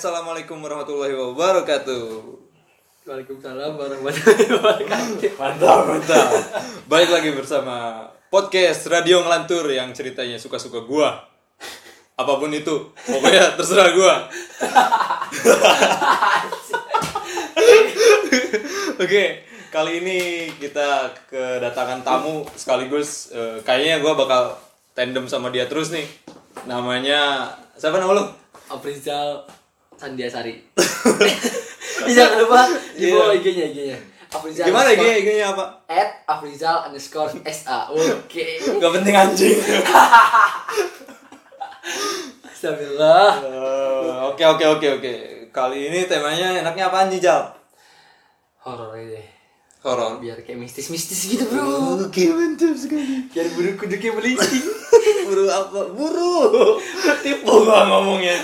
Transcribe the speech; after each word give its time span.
assalamualaikum 0.00 0.64
warahmatullahi 0.64 1.12
wabarakatuh. 1.12 2.24
Waalaikumsalam 3.04 3.76
warahmatullahi 3.76 4.48
wabarakatuh. 4.48 5.36
Mantap, 5.36 5.80
mantap. 5.92 6.28
Balik 6.88 7.12
lagi 7.12 7.36
bersama 7.36 8.08
podcast 8.32 8.88
Radio 8.88 9.20
Ngelantur 9.20 9.68
yang 9.68 9.92
ceritanya 9.92 10.40
suka-suka 10.40 10.88
gua. 10.88 11.28
Apa 12.16 12.32
pun 12.40 12.48
itu, 12.48 12.96
pokoknya 12.96 13.60
terserah 13.60 13.92
gua. 13.92 14.24
Oke, 19.04 19.44
kali 19.68 19.92
ini 20.00 20.48
kita 20.56 21.12
kedatangan 21.28 22.00
tamu 22.00 22.48
sekaligus 22.56 23.36
eh, 23.36 23.60
kayaknya 23.68 24.00
gua 24.00 24.16
bakal 24.16 24.56
tandem 24.96 25.28
sama 25.28 25.52
dia 25.52 25.68
terus 25.68 25.92
nih. 25.92 26.08
Namanya 26.64 27.52
siapa 27.76 28.00
nama 28.00 28.16
lu? 28.16 28.24
Aprizal 28.72 29.59
Sandiasari. 30.00 30.56
Jangan 32.08 32.36
lupa 32.40 32.60
di 32.96 33.12
bawah 33.12 33.36
Iya. 33.36 33.38
IG-nya 33.38 33.64
IG-nya. 33.68 33.98
Aprizal 34.30 34.64
Gimana 34.64 34.88
IG 34.90 35.04
IG-nya 35.20 35.46
apa? 35.52 35.64
At 35.84 36.24
Afrizal 36.24 36.88
underscore 36.88 37.28
SA. 37.44 37.92
Oke. 37.92 38.56
Gak 38.80 38.92
penting 38.96 39.12
anjing. 39.12 39.60
Astagfirullah. 42.46 43.32
Eh, 43.40 44.16
Oke 44.26 44.44
oke 44.46 44.64
oke 44.70 44.86
oke. 44.96 45.12
Kali 45.50 45.90
ini 45.90 46.06
temanya 46.06 46.56
enaknya 46.56 46.86
apaan 46.86 47.10
nih 47.10 47.20
Jal? 47.20 47.42
Horor 48.62 48.94
aja 48.94 49.18
deh. 49.18 49.26
Horor. 49.80 50.20
Biar 50.20 50.38
kayak 50.40 50.60
mistis-mistis 50.60 51.26
gitu 51.26 51.44
bro. 51.44 51.98
Oke 51.98 52.28
mantap 52.30 52.76
sekali. 52.76 53.26
Biar 53.32 53.48
buru 53.52 53.70
kuduknya 53.76 54.10
melinting. 54.14 54.64
Buru 55.30 55.46
apa? 55.46 55.80
Buru. 55.90 56.78
Tipu 57.22 57.46
gua 57.64 57.86
ngomongnya 57.86 58.34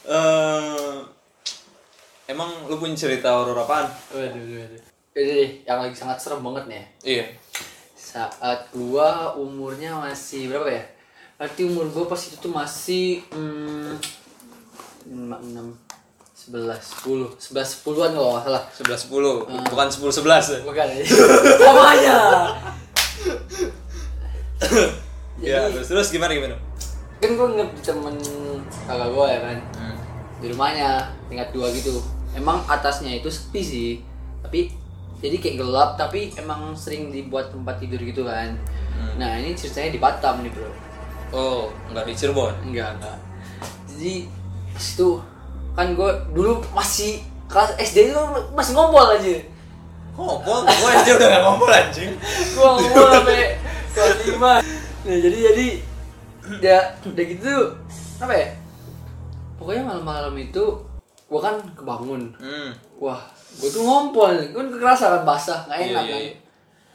Eh, 0.00 0.96
emang 2.26 2.48
lu 2.66 2.76
punya 2.76 2.96
cerita 2.96 3.36
horor 3.36 3.58
apaan? 3.58 3.86
Waduh, 4.10 4.40
waduh. 4.40 4.80
Ini 5.10 5.22
deh, 5.26 5.50
yang 5.66 5.82
lagi 5.82 5.96
sangat 5.98 6.22
serem 6.22 6.40
banget 6.40 6.64
nih. 6.70 6.76
ya. 6.76 6.86
Iya. 7.04 7.24
Saat 7.92 8.72
gua 8.72 9.34
umurnya 9.36 9.98
masih 9.98 10.48
berapa 10.48 10.70
ya? 10.70 10.84
Berarti 11.36 11.60
umur 11.66 11.86
gua 11.90 12.04
pas 12.06 12.20
itu 12.22 12.36
tuh 12.38 12.50
masih 12.50 13.20
hmm, 13.28 13.98
5, 15.10 15.36
6, 15.50 16.48
11, 16.48 16.72
10 17.04 17.36
11, 17.36 17.84
10an 17.84 18.10
kalau 18.14 18.30
nggak 18.32 18.44
salah 18.48 18.62
11 18.72 19.10
10. 19.10 19.68
Bukan 19.68 19.86
10 19.90 20.24
11 20.24 20.54
ya. 20.56 20.58
Bukan 20.64 20.86
ya? 20.88 21.04
Sama 21.58 21.82
aja 21.92 22.16
Ya, 25.40 25.72
terus 25.72 25.88
terus 25.88 26.12
gimana 26.12 26.36
gimana? 26.36 26.56
Kan 27.20 27.32
gua 27.36 27.48
nginep 27.48 27.70
di 27.72 27.82
temen 27.82 28.16
kakak 28.84 29.08
gua 29.12 29.26
ya 29.28 29.40
kan 29.40 29.58
Di 30.40 30.46
rumahnya, 30.48 31.12
tingkat 31.28 31.52
dua 31.52 31.68
gitu 31.70 32.00
Emang 32.32 32.64
atasnya 32.64 33.20
itu 33.20 33.28
sepi 33.28 33.60
sih 33.60 33.90
Tapi 34.40 34.72
jadi 35.20 35.36
kayak 35.36 35.56
gelap 35.60 35.90
tapi 36.00 36.32
emang 36.40 36.72
sering 36.72 37.12
dibuat 37.12 37.52
tempat 37.52 37.76
tidur 37.76 38.00
gitu 38.00 38.24
kan 38.24 38.56
Nah 39.20 39.36
ini 39.36 39.52
ceritanya 39.52 39.92
di 39.92 40.00
Batam 40.00 40.40
nih 40.40 40.52
bro 40.52 40.90
Oh, 41.30 41.70
enggak 41.86 42.10
di 42.10 42.14
Cirebon. 42.14 42.54
Enggak, 42.66 42.98
enggak. 42.98 43.18
Jadi 43.86 44.26
pas 44.74 44.86
itu 44.90 45.08
kan 45.78 45.86
gue 45.94 46.10
dulu 46.34 46.58
masih 46.74 47.22
kelas 47.46 47.78
SD 47.78 48.10
itu 48.10 48.18
masih 48.54 48.74
ngompol 48.74 49.14
aja. 49.14 49.38
Ngompol, 50.18 50.66
gua 50.66 50.90
aja 50.90 51.10
udah 51.14 51.28
gak 51.30 51.42
ngompol 51.46 51.70
anjing. 51.70 52.10
Gue 52.54 52.66
ngompol 52.66 53.06
sampai 53.14 53.54
kelas 53.94 54.14
5. 54.26 54.42
Nah, 55.06 55.16
jadi 55.22 55.38
jadi 55.50 55.66
ya 56.58 56.78
udah 57.06 57.24
gitu 57.30 57.54
apa 58.18 58.34
ya? 58.34 58.48
Pokoknya 59.60 59.84
malam-malam 59.84 60.32
itu 60.40 60.64
gue 61.28 61.40
kan 61.40 61.60
kebangun. 61.76 62.32
Hmm. 62.40 62.72
Wah, 62.96 63.20
gue 63.60 63.68
tuh 63.68 63.84
ngompol, 63.84 64.32
gue 64.32 64.62
kerasa 64.80 65.20
kan 65.20 65.22
basah, 65.22 65.68
nggak 65.68 65.78
Iya, 65.78 65.86
enak 65.92 66.04
iya, 66.08 66.12
kan. 66.16 66.20
iya. 66.24 66.32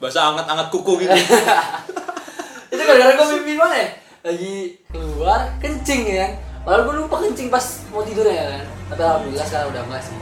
Bahasa 0.02 0.18
anget-anget 0.34 0.66
kuku 0.74 0.92
gitu. 1.06 1.14
itu 2.74 2.82
gara-gara 2.82 3.12
gue 3.14 3.26
mimpi 3.38 3.54
mana 3.54 3.76
ya? 3.78 3.88
Lagi 4.26 4.54
keluar 4.90 5.40
kencing 5.62 6.02
ya 6.10 6.26
kan. 6.26 6.32
Padahal 6.66 6.82
gue 6.90 6.94
lupa 7.06 7.16
kencing 7.22 7.48
pas 7.48 7.64
mau 7.94 8.02
tidur 8.02 8.26
ya 8.26 8.44
kan. 8.50 8.64
Tapi 8.90 9.00
alhamdulillah 9.00 9.46
sekarang 9.46 9.68
udah 9.70 9.82
enggak 9.86 10.02
sih. 10.02 10.18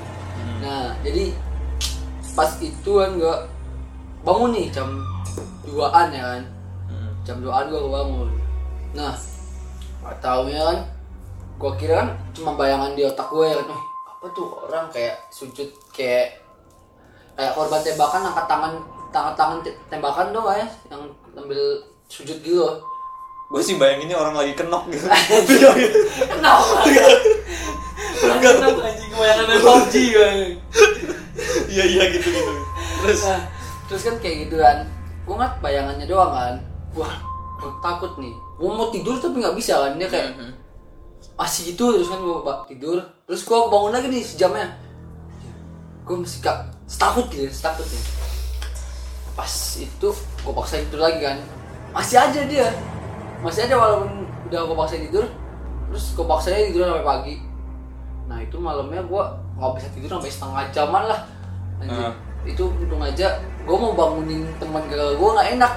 Nah 0.61 0.93
jadi 1.01 1.25
pas 2.37 2.51
itu 2.61 2.91
kan 3.01 3.11
gue 3.17 3.37
bangun 4.21 4.51
nih 4.53 4.69
jam 4.69 4.89
2an 5.65 6.07
ya 6.13 6.23
kan. 6.37 6.43
Hmm. 6.93 7.11
Jam 7.25 7.41
2an 7.41 7.73
gue 7.73 7.81
bangun. 7.89 8.29
Nah 8.93 9.17
gak 10.05 10.21
taunya 10.21 10.61
kan 10.61 10.79
gue 11.55 11.73
kira 11.77 11.95
kan 12.03 12.09
cuma 12.33 12.55
bayangan 12.55 12.93
di 12.93 13.03
otak 13.03 13.31
gue 13.31 13.47
ya 13.47 13.55
kan. 13.57 13.67
"Wih, 13.69 13.83
apa 14.09 14.27
tuh 14.33 14.47
orang 14.65 14.87
kayak 14.91 15.15
sujud 15.29 15.67
kayak 15.95 16.35
kayak 17.35 17.53
korban 17.55 17.81
tembakan 17.81 18.23
angkat 18.25 18.47
tangan 18.47 18.73
tangan 19.11 19.35
tangan 19.39 19.59
tembakan 19.87 20.35
dong 20.35 20.47
ya 20.51 20.67
yang 20.91 21.03
ambil 21.35 21.61
sujud 22.07 22.39
gitu. 22.43 22.59
Loh 22.59 22.79
Gue 23.45 23.61
sih 23.63 23.77
bayanginnya 23.77 24.17
orang 24.17 24.35
lagi 24.35 24.57
kenok 24.57 24.89
gitu. 24.91 25.07
kenapa 25.07 26.65
kenapa 28.41 28.81
anjing 28.83 29.11
kebanyakan 29.13 29.45
main 29.47 29.61
PUBG 29.61 29.95
Iya 31.71 31.85
iya 31.85 32.05
gitu 32.15 32.29
gitu. 32.31 32.53
Terus? 33.05 33.21
Nah, 33.27 33.41
terus 33.87 34.03
kan 34.07 34.17
kayak 34.19 34.49
gitu 34.49 34.57
kan. 34.59 34.87
Gue 35.27 35.35
ngeliat 35.37 35.55
bayangannya 35.61 36.07
doang 36.09 36.33
kan. 36.33 36.55
Wah 36.95 37.15
takut 37.83 38.17
nih. 38.17 38.33
Gue 38.57 38.71
mau 38.71 38.89
tidur 38.89 39.19
tapi 39.19 39.43
nggak 39.43 39.57
bisa 39.59 39.77
kan. 39.77 39.93
Dia 39.99 40.09
kayak 40.09 40.35
Mhm. 40.35 40.51
Masih 41.35 41.75
gitu 41.75 41.95
terus 41.99 42.09
kan 42.11 42.19
gue 42.23 42.55
tidur. 42.71 42.99
Terus 43.27 43.43
gue 43.43 43.59
bangun 43.59 43.93
lagi 43.93 44.07
nih 44.11 44.23
sejamnya 44.23 44.67
gue 46.05 46.17
masih 46.21 46.45
gak 46.45 46.69
setakut 46.85 47.33
gitu 47.33 47.49
setakut 47.49 47.89
nih 47.89 48.05
pas 49.35 49.51
itu 49.81 50.09
gue 50.15 50.53
paksa 50.55 50.79
tidur 50.79 51.01
lagi 51.03 51.19
kan. 51.19 51.39
Masih 51.91 52.23
aja 52.23 52.41
dia. 52.47 52.69
Masih 53.43 53.67
aja 53.67 53.75
walaupun 53.75 54.23
udah 54.47 54.61
gue 54.63 54.77
paksa 54.79 54.97
tidur. 55.03 55.27
Terus 55.91 56.05
gue 56.15 56.27
paksa 56.27 56.55
tidur 56.55 56.87
sampai 56.87 57.03
pagi. 57.03 57.35
Nah 58.31 58.39
itu 58.39 58.57
malamnya 58.63 59.03
gue 59.03 59.23
nggak 59.59 59.73
bisa 59.75 59.89
tidur 59.91 60.11
sampai 60.19 60.31
setengah 60.31 60.65
jaman 60.71 61.03
lah. 61.11 61.21
Anjir. 61.83 61.99
Ah. 62.11 62.15
itu 62.45 62.61
untung 62.69 63.01
aja 63.01 63.41
gue 63.41 63.73
mau 63.73 63.97
bangunin 63.97 64.45
teman 64.61 64.85
kakak 64.87 65.19
gue 65.19 65.29
nggak 65.35 65.49
enak. 65.59 65.73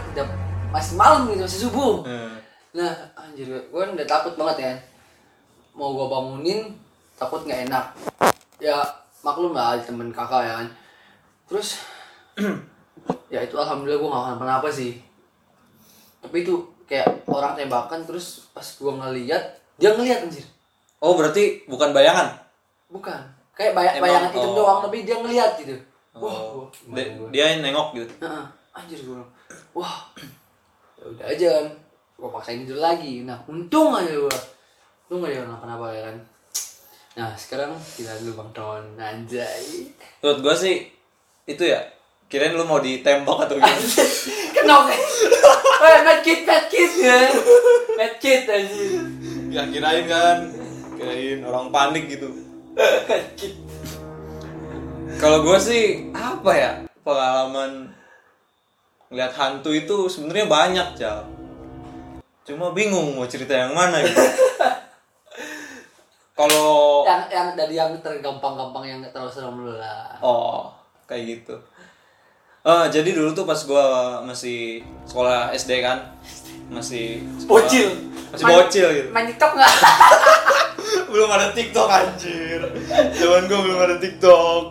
Masih 0.70 0.94
malam 0.94 1.26
gitu 1.34 1.42
masih 1.42 1.62
subuh. 1.66 2.06
Eh, 2.06 2.36
Nah, 2.78 2.94
anjir 3.18 3.50
gue 3.50 3.74
kan 3.74 3.90
udah 3.90 4.06
takut 4.06 4.38
banget 4.38 4.58
ya. 4.62 4.74
Mau 5.78 5.94
gue 5.94 6.08
bangunin, 6.08 6.74
takut 7.14 7.46
nggak 7.46 7.70
enak. 7.70 7.86
Ya 8.58 8.82
maklum 9.22 9.54
lah 9.54 9.78
temen 9.78 10.10
kakak 10.10 10.42
ya 10.42 10.54
kan. 10.58 10.68
Terus, 11.46 11.78
ya 13.34 13.40
itu 13.40 13.56
alhamdulillah 13.56 13.96
gue 13.96 14.10
gak 14.10 14.24
kenapa-napa 14.28 14.68
sih. 14.68 14.98
Tapi 16.20 16.42
itu 16.42 16.56
kayak 16.84 17.06
orang 17.26 17.54
tembakan 17.54 18.02
terus 18.04 18.50
pas 18.50 18.66
gue 18.66 18.90
ngeliat, 18.92 19.44
dia 19.78 19.94
ngeliat 19.94 20.26
anjir. 20.26 20.44
Oh 20.98 21.14
berarti 21.14 21.62
bukan 21.66 21.94
bayangan? 21.94 22.34
Bukan. 22.90 23.22
Kayak 23.54 23.74
bay- 23.74 23.90
Emang, 23.92 24.02
bayangan 24.04 24.30
hitam 24.32 24.50
oh. 24.50 24.56
doang, 24.56 24.80
tapi 24.82 24.98
dia 25.02 25.16
ngeliat 25.16 25.52
gitu. 25.58 25.78
Wah, 26.14 26.34
Oh, 26.34 26.66
gua- 26.90 26.98
Dia- 26.98 27.14
gua- 27.14 27.30
dia 27.30 27.46
nengok 27.62 27.88
gitu. 27.94 28.14
Nah, 28.20 28.50
anjir 28.74 28.98
gue 28.98 29.22
wah, 29.72 30.10
ya 30.98 31.04
udah 31.06 31.26
aja 31.28 31.48
kan, 31.54 31.66
gue 32.18 32.30
paksain 32.34 32.66
tidur 32.66 32.82
lagi. 32.82 33.22
Nah, 33.22 33.38
untung 33.46 33.94
aja 33.94 34.10
gue, 34.10 34.38
untung 35.08 35.24
aja 35.24 35.48
kenapa-napa 35.48 35.88
ya 35.96 36.02
kan. 36.12 36.18
Nah, 37.16 37.32
sekarang 37.40 37.72
kita 37.96 38.12
dulu 38.20 38.44
bang 38.44 38.52
Ton, 38.52 38.84
anjay. 39.00 39.88
Menurut 40.20 40.40
gue 40.44 40.56
sih 40.60 40.76
itu 41.48 41.64
ya. 41.64 41.80
Kirain 42.28 42.52
lu 42.52 42.68
mau 42.68 42.84
ditembak 42.84 43.48
atau 43.48 43.56
gimana? 43.56 43.80
Kenapa? 44.56 44.92
Weh, 45.80 46.00
medkit, 46.04 46.44
medkit 46.44 46.92
ya, 47.00 47.32
medkit 47.96 48.44
anjir. 48.52 49.00
ya 49.48 49.64
kirain 49.72 50.04
kan. 50.12 50.52
Kirain 51.00 51.40
orang 51.48 51.72
panik 51.72 52.12
gitu. 52.12 52.28
Medkit. 53.08 53.56
Kalau 55.24 55.40
gue 55.40 55.56
sih 55.56 56.12
apa 56.12 56.52
ya 56.52 56.72
pengalaman 57.08 57.96
ngeliat 59.08 59.32
hantu 59.40 59.72
itu 59.72 60.12
sebenarnya 60.12 60.52
banyak 60.52 60.88
cal. 61.00 61.32
Cuma 62.44 62.76
bingung 62.76 63.16
mau 63.16 63.24
cerita 63.24 63.56
yang 63.56 63.72
mana 63.72 64.04
gitu. 64.04 64.20
Kalau 66.38 67.02
Yang, 67.02 67.22
yang 67.28 67.48
dari 67.52 67.74
yang 67.74 67.92
tergampang-gampang 67.98 68.84
yang 68.86 68.98
gak 69.02 69.10
terlalu 69.12 69.32
serem 69.32 69.56
dulu 69.56 69.74
lah. 69.74 70.14
oh 70.22 70.70
kayak 71.04 71.24
gitu. 71.26 71.56
Eh 72.62 72.86
jadi 72.90 73.10
dulu 73.12 73.34
tuh 73.34 73.44
pas 73.44 73.58
gue 73.58 73.86
masih 74.24 74.60
sekolah 75.04 75.50
SD 75.52 75.82
kan, 75.82 76.14
masih 76.68 77.26
sekolah- 77.38 77.64
Bocil. 77.64 77.90
masih 78.30 78.46
bocil 78.46 78.88
gitu. 78.94 79.10
Main 79.10 79.26
TikTok 79.26 79.52
nggak? 79.56 79.74
belum 81.12 81.30
ada 81.32 81.48
TikTok 81.50 81.88
anjir. 81.88 82.62
Zaman 83.14 83.48
gue 83.48 83.58
belum 83.58 83.80
ada 83.80 83.96
TikTok. 83.98 84.64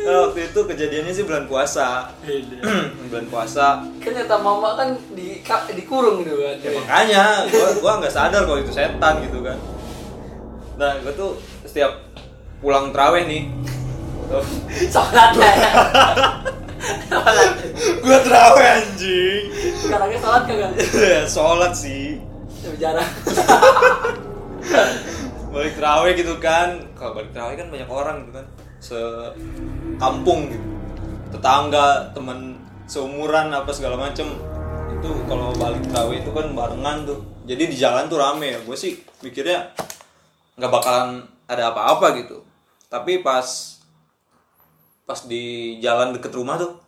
Nah, 0.00 0.16
waktu 0.26 0.48
itu 0.48 0.60
kejadiannya 0.66 1.12
sih 1.12 1.22
bulan 1.22 1.44
puasa. 1.44 2.08
bulan 3.08 3.26
puasa. 3.28 3.84
kan 3.96 4.10
kata 4.10 4.36
mama 4.36 4.74
kan 4.74 4.88
di 5.12 5.38
dikurung 5.70 6.24
gitu 6.24 6.40
kan. 6.40 6.56
Ya 6.58 6.70
makanya 6.72 7.24
gua 7.46 7.68
gua 7.78 7.92
nggak 8.00 8.10
sadar 8.10 8.42
kalau 8.42 8.58
itu 8.58 8.72
setan 8.72 9.20
gitu 9.22 9.44
kan. 9.44 9.54
Nah 10.80 10.96
gue 10.96 11.12
tuh 11.12 11.36
setiap 11.68 11.92
pulang 12.64 12.88
terawih 12.88 13.28
nih. 13.28 13.42
Sholat 14.88 15.36
ya. 15.36 15.52
Gue 18.00 18.18
terawih 18.24 18.66
anjing. 18.80 19.44
Sekarang 19.76 20.08
sholat 20.16 20.42
kagak? 20.48 20.70
Ya 20.96 21.20
sholat 21.28 21.72
sih. 21.76 22.24
Tapi 22.64 22.76
jarang 22.80 23.04
balik 25.52 25.74
terawih 25.76 26.12
gitu 26.16 26.40
kan. 26.40 26.88
Kalau 26.96 27.12
balik 27.12 27.36
terawih 27.36 27.60
kan 27.60 27.68
banyak 27.68 27.90
orang 27.92 28.16
gitu 28.24 28.32
kan. 28.40 28.46
Sekampung 28.80 30.48
gitu. 30.48 30.64
Tetangga 31.36 32.08
teman 32.16 32.56
seumuran 32.88 33.52
apa 33.52 33.68
segala 33.76 34.00
macem. 34.00 34.32
Itu 34.96 35.12
kalau 35.28 35.52
balik 35.60 35.84
terawih 35.92 36.24
itu 36.24 36.30
kan 36.32 36.56
barengan 36.56 37.04
tuh. 37.04 37.20
Jadi 37.44 37.68
di 37.68 37.76
jalan 37.76 38.08
tuh 38.08 38.16
rame. 38.16 38.56
Ya 38.56 38.60
gue 38.64 38.76
sih 38.78 39.04
mikirnya 39.20 39.76
nggak 40.56 40.72
bakalan 40.72 41.26
ada 41.50 41.70
apa-apa 41.74 42.18
gitu. 42.22 42.42
Tapi 42.90 43.22
pas 43.22 43.46
pas 45.06 45.20
di 45.26 45.76
jalan 45.82 46.14
deket 46.14 46.30
rumah 46.34 46.54
tuh 46.58 46.78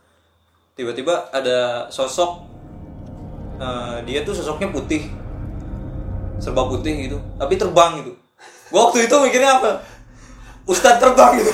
tiba-tiba 0.79 1.31
ada 1.35 1.91
sosok 1.91 2.47
eh, 3.59 3.97
dia 4.07 4.23
tuh 4.23 4.35
sosoknya 4.35 4.71
putih. 4.71 5.11
Serba 6.43 6.67
putih 6.67 7.07
gitu 7.07 7.19
tapi 7.39 7.55
terbang 7.55 8.03
gitu. 8.03 8.19
Gua 8.73 8.91
waktu 8.91 9.07
itu 9.07 9.15
mikirnya 9.21 9.63
apa? 9.63 9.79
Ustadz 10.67 10.99
terbang 10.99 11.39
gitu. 11.39 11.53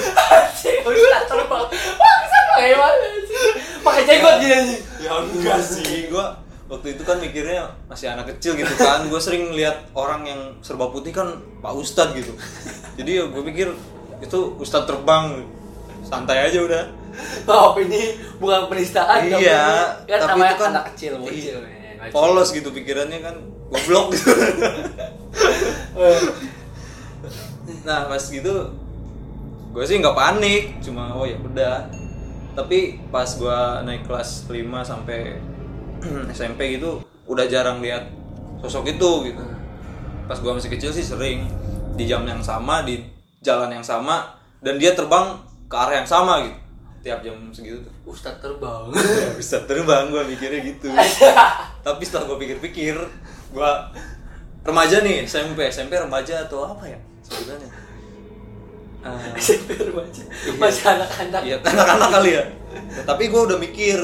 Udah 0.89 1.23
terbang. 1.29 1.65
Wah 1.69 2.19
mana 2.59 3.07
sih 3.23 3.39
pakai 3.87 4.03
jenggot 4.03 4.35
gini 4.43 4.55
anjing 4.55 4.83
ya 4.99 5.13
enggak 5.15 5.61
sih. 5.63 6.11
Gua 6.11 6.35
waktu 6.69 6.95
itu 6.95 7.03
kan 7.03 7.17
mikirnya 7.17 7.73
masih 7.89 8.13
anak 8.13 8.37
kecil 8.37 8.55
gitu 8.55 8.71
kan. 8.77 9.09
Gue 9.09 9.21
sering 9.21 9.57
lihat 9.57 9.89
orang 9.97 10.29
yang 10.29 10.41
serba 10.61 10.93
putih 10.93 11.11
kan 11.17 11.41
pak 11.65 11.73
ustadz 11.73 12.15
gitu. 12.15 12.33
Jadi 13.01 13.11
ya 13.19 13.25
gue 13.27 13.43
pikir 13.43 13.73
itu 14.21 14.39
ustadz 14.61 14.87
terbang 14.87 15.49
santai 16.05 16.49
aja 16.53 16.61
udah. 16.63 16.85
Maaf 17.49 17.75
ini 17.83 18.15
bukan 18.39 18.71
penistaan 18.71 19.27
iya 19.27 19.99
kan 20.07 20.19
tapi 20.23 20.39
itu 20.39 20.63
kan 20.63 20.71
anak 20.71 20.85
kecil 20.95 21.13
iya, 21.19 21.19
bocil 21.19 21.57
men, 21.67 21.99
bocil. 21.99 22.15
polos 22.15 22.49
gitu 22.55 22.69
pikirannya 22.71 23.19
kan 23.19 23.35
goblok 23.73 24.15
gitu. 24.15 24.31
Nah 27.85 28.07
pas 28.07 28.23
gitu 28.23 28.55
gue 29.69 29.85
sih 29.85 30.01
nggak 30.01 30.17
panik 30.17 30.79
cuma 30.79 31.11
oh 31.17 31.27
ya 31.27 31.37
udah. 31.43 31.91
Tapi 32.55 32.99
pas 33.11 33.27
gue 33.27 33.59
naik 33.87 34.07
kelas 34.07 34.47
5 34.51 34.55
sampai 34.83 35.39
SMP 36.37 36.79
gitu 36.79 37.03
udah 37.29 37.45
jarang 37.47 37.85
lihat 37.85 38.09
sosok 38.65 38.97
itu 38.97 39.33
gitu. 39.33 39.45
Pas 40.29 40.37
gue 40.37 40.53
masih 40.53 40.71
kecil 40.73 40.91
sih 40.93 41.05
sering 41.05 41.49
di 41.95 42.05
jam 42.07 42.23
yang 42.25 42.41
sama 42.41 42.83
di 42.87 43.03
jalan 43.43 43.71
yang 43.71 43.85
sama 43.85 44.39
dan 44.63 44.79
dia 44.79 44.95
terbang 44.95 45.39
ke 45.71 45.77
arah 45.77 46.03
yang 46.03 46.09
sama 46.09 46.43
gitu. 46.47 46.59
Tiap 46.99 47.23
jam 47.23 47.37
segitu 47.55 47.79
tuh. 47.87 47.95
Ustadz 48.11 48.43
terbang. 48.43 48.91
Ya 48.91 49.31
bisa 49.41 49.63
terbang 49.65 50.11
gue 50.11 50.23
mikirnya 50.27 50.61
gitu. 50.67 50.91
Tapi 51.87 52.03
setelah 52.03 52.27
gue 52.35 52.39
pikir-pikir 52.43 52.97
gue 53.55 53.71
remaja 54.67 55.01
nih 55.01 55.25
SMP 55.25 55.71
SMP 55.71 55.97
remaja 55.97 56.45
atau 56.45 56.69
apa 56.69 56.85
ya 56.85 56.99
sebutannya? 57.23 57.71
Eh, 58.99 59.31
SMP 59.39 59.79
remaja. 59.79 60.23
Masih 60.59 60.85
anak-anak. 60.91 61.43
Iya, 61.47 61.57
anak-anak 61.63 62.09
kali 62.19 62.31
ya. 62.35 62.45
Ya, 62.99 63.03
tapi 63.07 63.31
gue 63.31 63.41
udah 63.41 63.57
mikir 63.57 63.99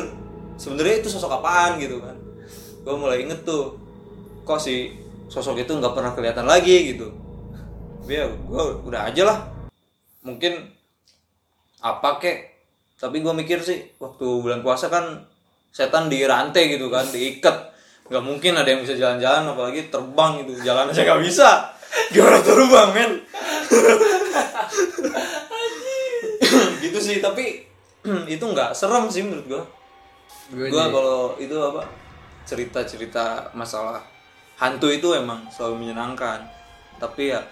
sebenarnya 0.57 1.05
itu 1.05 1.09
sosok 1.11 1.41
apaan 1.43 1.81
gitu 1.83 2.01
kan. 2.01 2.17
Gue 2.85 2.95
mulai 2.97 3.25
inget 3.25 3.43
tuh, 3.43 3.79
kok 4.45 4.61
si 4.61 4.93
sosok 5.29 5.65
itu 5.65 5.73
nggak 5.73 5.95
pernah 5.97 6.13
kelihatan 6.13 6.47
lagi 6.47 6.95
gitu. 6.95 7.11
Tapi 8.05 8.13
ya 8.13 8.27
gue 8.29 8.65
udah 8.85 9.09
aja 9.09 9.23
lah. 9.25 9.39
Mungkin 10.25 10.71
apa 11.81 12.21
kek. 12.21 12.39
Tapi 13.01 13.21
gue 13.21 13.35
mikir 13.37 13.61
sih 13.61 13.85
waktu 14.01 14.25
bulan 14.25 14.65
puasa 14.65 14.89
kan 14.89 15.29
setan 15.75 16.09
dirantai 16.09 16.77
gitu 16.77 16.89
kan, 16.89 17.05
diikat. 17.11 17.75
Nggak 18.09 18.25
mungkin 18.25 18.53
ada 18.57 18.69
yang 18.69 18.81
bisa 18.85 18.95
jalan-jalan 18.97 19.49
apalagi 19.53 19.89
terbang 19.89 20.45
gitu. 20.45 20.61
Jalan 20.63 20.93
aja 20.93 21.03
nggak 21.03 21.23
bisa. 21.25 21.49
Gimana 22.13 22.39
terbang 22.41 22.89
men? 22.93 23.13
gitu 26.85 26.99
sih 27.01 27.19
tapi 27.19 27.65
itu 28.35 28.45
nggak 28.45 28.77
serem 28.77 29.09
sih 29.09 29.25
menurut 29.25 29.47
gua 29.49 29.63
Gue 30.53 30.69
kalau 30.71 31.35
itu 31.41 31.57
apa 31.57 31.89
cerita-cerita 32.45 33.51
masalah 33.57 34.05
hantu 34.61 34.93
itu 34.93 35.13
emang 35.17 35.49
selalu 35.51 35.87
menyenangkan. 35.87 36.47
Tapi 37.01 37.35
ya 37.35 37.43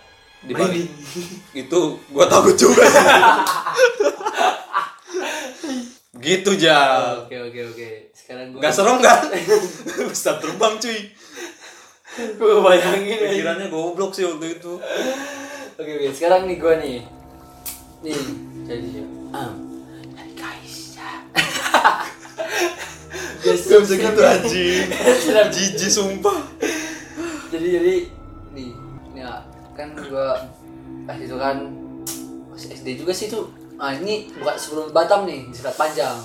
di 0.43 0.53
balik 0.59 0.91
itu 1.63 1.81
gua 2.11 2.27
takut 2.27 2.55
juga. 2.59 2.83
Sih. 5.63 5.83
gitu 6.23 6.55
ja 6.55 7.15
oke 7.23 7.37
oke 7.51 7.61
oke. 7.75 7.89
Sekarang 8.15 8.55
gue 8.55 8.61
nggak 8.63 8.75
serem 8.75 8.99
kan 9.03 9.27
bisa 10.11 10.39
terbang 10.39 10.75
cuy. 10.79 11.01
Gue 12.13 12.61
bayangin 12.61 13.19
pikirannya 13.25 13.67
goblok 13.73 14.13
sih 14.13 14.29
waktu 14.29 14.61
itu. 14.61 14.79
Oke 15.79 15.91
oke. 15.99 16.07
Sekarang 16.15 16.47
nih 16.47 16.59
gue 16.61 16.75
nih. 16.79 16.99
Nih 18.03 18.19
jadi 18.67 18.89
um, 19.39 19.55
guys 20.37 20.95
ya. 20.95 21.13
Guys, 21.35 22.11
Gak 23.43 23.55
bisa 23.59 23.95
gitu 23.99 24.21
anjing. 24.23 24.87
Jijik 25.53 25.91
sumpah. 25.91 26.41
Jadi 27.53 27.67
jadi 27.69 27.95
nih 28.57 28.71
nih 29.13 29.23
ah, 29.27 29.43
kan 29.77 29.93
gua 30.09 30.39
pas 31.05 31.19
itu 31.19 31.37
kan 31.37 31.57
pas 32.49 32.63
SD 32.63 33.03
juga 33.03 33.13
sih 33.13 33.29
tuh 33.29 33.51
ah 33.77 33.93
ini 33.93 34.31
bukan 34.39 34.55
sebelum 34.55 34.85
Batam 34.95 35.27
nih 35.27 35.51
di 35.51 35.57
Selat 35.57 35.77
Panjang. 35.77 36.17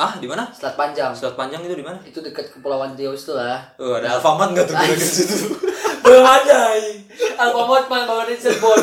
Ah 0.00 0.16
di 0.18 0.26
mana? 0.26 0.48
Selat 0.50 0.74
Panjang. 0.74 1.12
Selat 1.12 1.36
Panjang 1.36 1.62
itu 1.62 1.76
di 1.76 1.84
mana? 1.84 2.00
itu 2.02 2.18
dekat 2.18 2.50
Kepulauan 2.50 2.96
Riau 2.96 3.12
itu 3.12 3.32
lah. 3.36 3.62
Oh, 3.76 3.94
ada 4.00 4.16
Alfamart 4.18 4.56
nggak 4.56 4.66
tuh? 4.66 4.74
Di 4.74 4.96
situ? 4.98 5.36
belum 6.02 6.24
ada 6.26 6.74
Alfamart 7.38 7.86
mah 7.86 8.02
bangun 8.04 8.26
di 8.28 8.36
Cirebon 8.36 8.78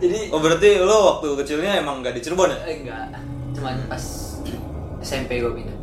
jadi 0.00 0.20
Oh 0.32 0.40
berarti 0.40 0.80
lo 0.80 0.96
waktu 1.16 1.28
kecilnya 1.44 1.84
emang 1.84 2.00
nggak 2.00 2.16
di 2.16 2.20
Cirebon 2.24 2.48
ya? 2.50 2.58
eh, 2.64 2.76
enggak 2.82 3.04
cuman 3.60 3.76
pas 3.92 4.04
SMP 5.04 5.44
gue 5.44 5.52
pindah. 5.52 5.78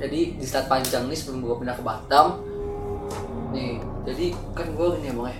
Jadi 0.00 0.40
di 0.40 0.44
Selat 0.48 0.72
Panjang 0.72 1.04
nih 1.04 1.16
sebelum 1.20 1.44
gue 1.44 1.56
pindah 1.60 1.76
ke 1.76 1.84
Batam 1.84 2.40
nih 3.52 3.76
jadi 4.08 4.32
kan 4.56 4.72
gue 4.72 4.86
gini 4.96 5.12
ya 5.12 5.14
bang 5.14 5.28
ya. 5.28 5.38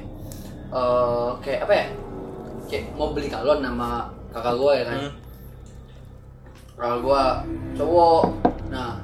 Eh, 0.73 1.31
kayak 1.41 1.61
apa 1.65 1.73
ya? 1.73 1.87
Kayak 2.69 2.85
mau 3.01 3.17
beli 3.17 3.33
kalon 3.33 3.65
nama 3.65 4.13
kakak 4.29 4.61
gue 4.61 4.73
ya 4.77 4.85
kan? 4.85 4.99
Hmm. 5.01 5.13
kakak 6.77 6.99
gue 7.01 7.23
cowok. 7.81 8.25
Nah 8.69 9.01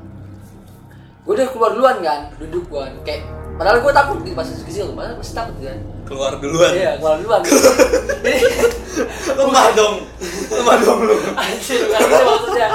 gue 1.24 1.32
udah 1.32 1.48
keluar 1.48 1.72
duluan 1.72 1.96
kan 2.04 2.20
duduk 2.36 2.64
gue 2.68 2.84
kayak 3.08 3.24
padahal 3.58 3.82
gue 3.82 3.92
takut 3.92 4.18
di 4.22 4.32
pas 4.32 4.46
kecil 4.46 4.94
padahal 4.94 5.18
masih 5.18 5.34
takut 5.34 5.56
kan 5.58 5.78
Keluar 6.06 6.32
duluan. 6.38 6.72
iya 6.72 6.96
keluar 6.96 7.18
duluan 7.20 7.42
jadi 7.44 8.40
Lemah 9.38 9.70
dong. 9.76 9.96
Lemah 10.50 10.76
dong 10.82 10.98
lu. 11.06 11.14
Anjir, 11.36 11.86
bukan 11.86 12.00
gitu 12.02 12.24
maksudnya. 12.24 12.68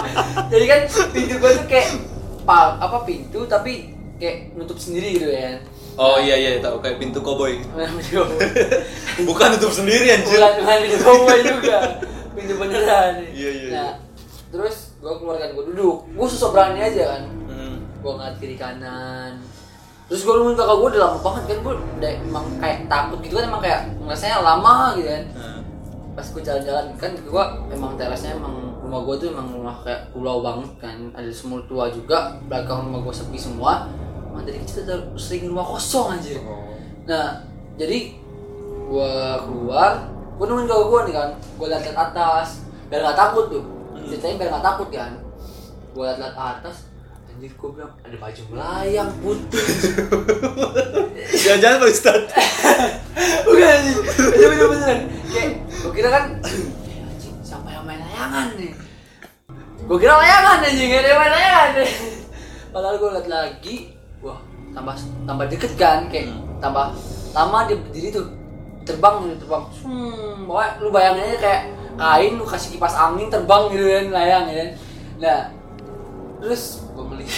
Jadi 0.47 0.65
kan 0.69 0.79
pintu 1.11 1.33
gua 1.35 1.51
tuh 1.51 1.65
kayak 1.67 1.87
pa, 2.47 2.79
apa 2.79 3.03
pintu 3.03 3.43
tapi 3.43 3.91
kayak 4.15 4.55
nutup 4.55 4.79
sendiri 4.79 5.19
gitu 5.19 5.27
ya. 5.27 5.59
Oh 5.93 6.17
iya 6.17 6.39
iya 6.39 6.49
tahu 6.63 6.79
kayak 6.79 6.97
pintu 6.97 7.19
koboi. 7.19 7.59
Bukan 8.07 9.27
Bukan 9.27 9.47
tutup 9.59 9.73
sendiri 9.75 10.07
anjir. 10.09 10.39
bukan 10.39 10.77
pintu 10.87 10.97
koboi 11.03 11.39
juga. 11.43 11.77
Pintu 12.33 12.53
beneran. 12.57 13.13
Iya, 13.29 13.49
iya, 13.51 13.69
Nah, 13.69 13.93
terus 14.49 14.95
gua 15.03 15.19
keluarkan 15.19 15.51
gua 15.51 15.63
duduk. 15.67 15.97
Gua 16.15 16.27
susah 16.29 16.49
berani 16.49 16.79
aja 16.79 17.03
kan. 17.17 17.23
Hmm. 17.49 17.75
Gua 17.99 18.11
ngeliat 18.15 18.35
kiri 18.39 18.55
kanan. 18.55 19.43
Terus 20.13 20.29
gua 20.29 20.37
nungguin 20.37 20.61
kakak 20.61 20.77
gua 20.77 20.87
udah 20.93 21.01
lama 21.09 21.17
banget 21.25 21.43
kan 21.49 21.57
gua 21.65 21.73
udah 21.73 22.11
emang 22.21 22.45
kayak 22.61 22.85
takut 22.85 23.17
gitu 23.25 23.33
kan 23.33 23.49
emang 23.49 23.61
kayak 23.65 23.81
ngerasanya 24.05 24.45
lama 24.45 24.93
gitu 24.93 25.09
kan. 25.09 25.23
Nah, 25.33 25.57
pas 26.13 26.27
gue 26.29 26.41
jalan-jalan 26.45 26.85
kan 27.01 27.11
gua 27.25 27.43
emang 27.73 27.97
terasnya 27.97 28.37
emang 28.37 28.77
rumah 28.77 29.01
gua 29.01 29.17
tuh 29.17 29.33
emang 29.33 29.49
rumah 29.49 29.73
kayak 29.81 30.13
pulau 30.13 30.45
banget 30.45 30.69
kan. 30.77 30.93
Ada 31.17 31.33
sumur 31.33 31.65
tua 31.65 31.89
juga 31.89 32.37
belakang 32.45 32.93
rumah 32.93 33.01
gua 33.01 33.09
sepi 33.09 33.41
semua. 33.41 33.89
Emang 34.29 34.45
dari 34.45 34.61
kecil 34.61 34.85
udah 34.85 35.17
sering 35.17 35.49
rumah 35.49 35.65
kosong 35.65 36.13
anjir. 36.13 36.37
Oh. 36.45 36.61
nah 37.09 37.41
jadi 37.73 38.13
gua 38.85 39.41
keluar 39.41 40.13
gua 40.37 40.45
nungguin 40.45 40.69
kakak 40.69 40.87
gua 40.93 40.99
nih 41.09 41.13
kan. 41.17 41.29
Gua 41.57 41.67
liat 41.73 41.89
liat 41.89 41.97
atas 41.97 42.61
biar 42.85 43.01
nggak 43.01 43.17
takut 43.17 43.49
tuh. 43.49 43.65
Ceritanya 44.05 44.45
biar 44.45 44.49
nggak 44.53 44.65
takut 44.77 44.93
kan. 44.93 45.17
Gua 45.97 46.13
liat 46.13 46.21
liat 46.21 46.37
atas 46.37 46.92
anjir 47.43 47.59
gua 47.59 47.71
bilang 47.75 47.91
ada 48.07 48.17
baju 48.23 48.41
melayang 48.55 49.11
putih 49.19 49.63
Jangan-jangan 51.43 51.77
Pak 51.83 51.89
Ustad. 51.91 52.21
Bukan 53.43 53.67
anjing. 53.67 53.99
Itu 54.31 54.45
bener 54.47 54.67
beneran. 54.71 54.99
Kayak 55.27 55.49
gua 55.83 55.91
kira 55.91 56.07
kan 56.07 56.23
"Eh, 56.39 57.03
anjing 57.03 57.35
siapa 57.43 57.67
yang 57.67 57.83
main 57.83 57.99
layangan 57.99 58.47
nih? 58.55 58.71
Gua 59.83 59.97
kira 59.99 60.15
layangan 60.23 60.57
anjing, 60.63 60.87
ada 60.87 61.07
yang 61.11 61.19
main 61.19 61.33
layangan 61.35 61.69
nih. 61.83 61.91
Padahal 62.71 62.95
gua 62.95 63.09
liat 63.19 63.27
lagi, 63.27 63.75
wah 64.23 64.39
tambah 64.71 64.95
tambah 65.27 65.45
deket 65.51 65.71
kan 65.75 66.07
kayak 66.07 66.31
tambah 66.63 66.95
lama 67.35 67.59
dia 67.67 67.75
berdiri 67.75 68.07
tuh 68.23 68.31
terbang 68.87 69.27
gitu 69.27 69.43
terbang 69.43 69.63
hmm, 69.83 70.47
pokoknya 70.47 70.71
lu 70.79 70.89
bayangin 70.95 71.23
aja 71.27 71.39
kayak 71.43 71.61
kain 71.99 72.31
lu 72.39 72.45
kasih 72.47 72.69
kipas 72.75 72.95
angin 72.95 73.27
terbang 73.27 73.67
gitu 73.67 73.83
kan 73.83 74.05
layang 74.15 74.43
ya 74.47 74.55
kan 74.55 74.69
nah 75.19 75.39
terus 76.39 76.82
gue 76.93 77.05
melihat 77.09 77.33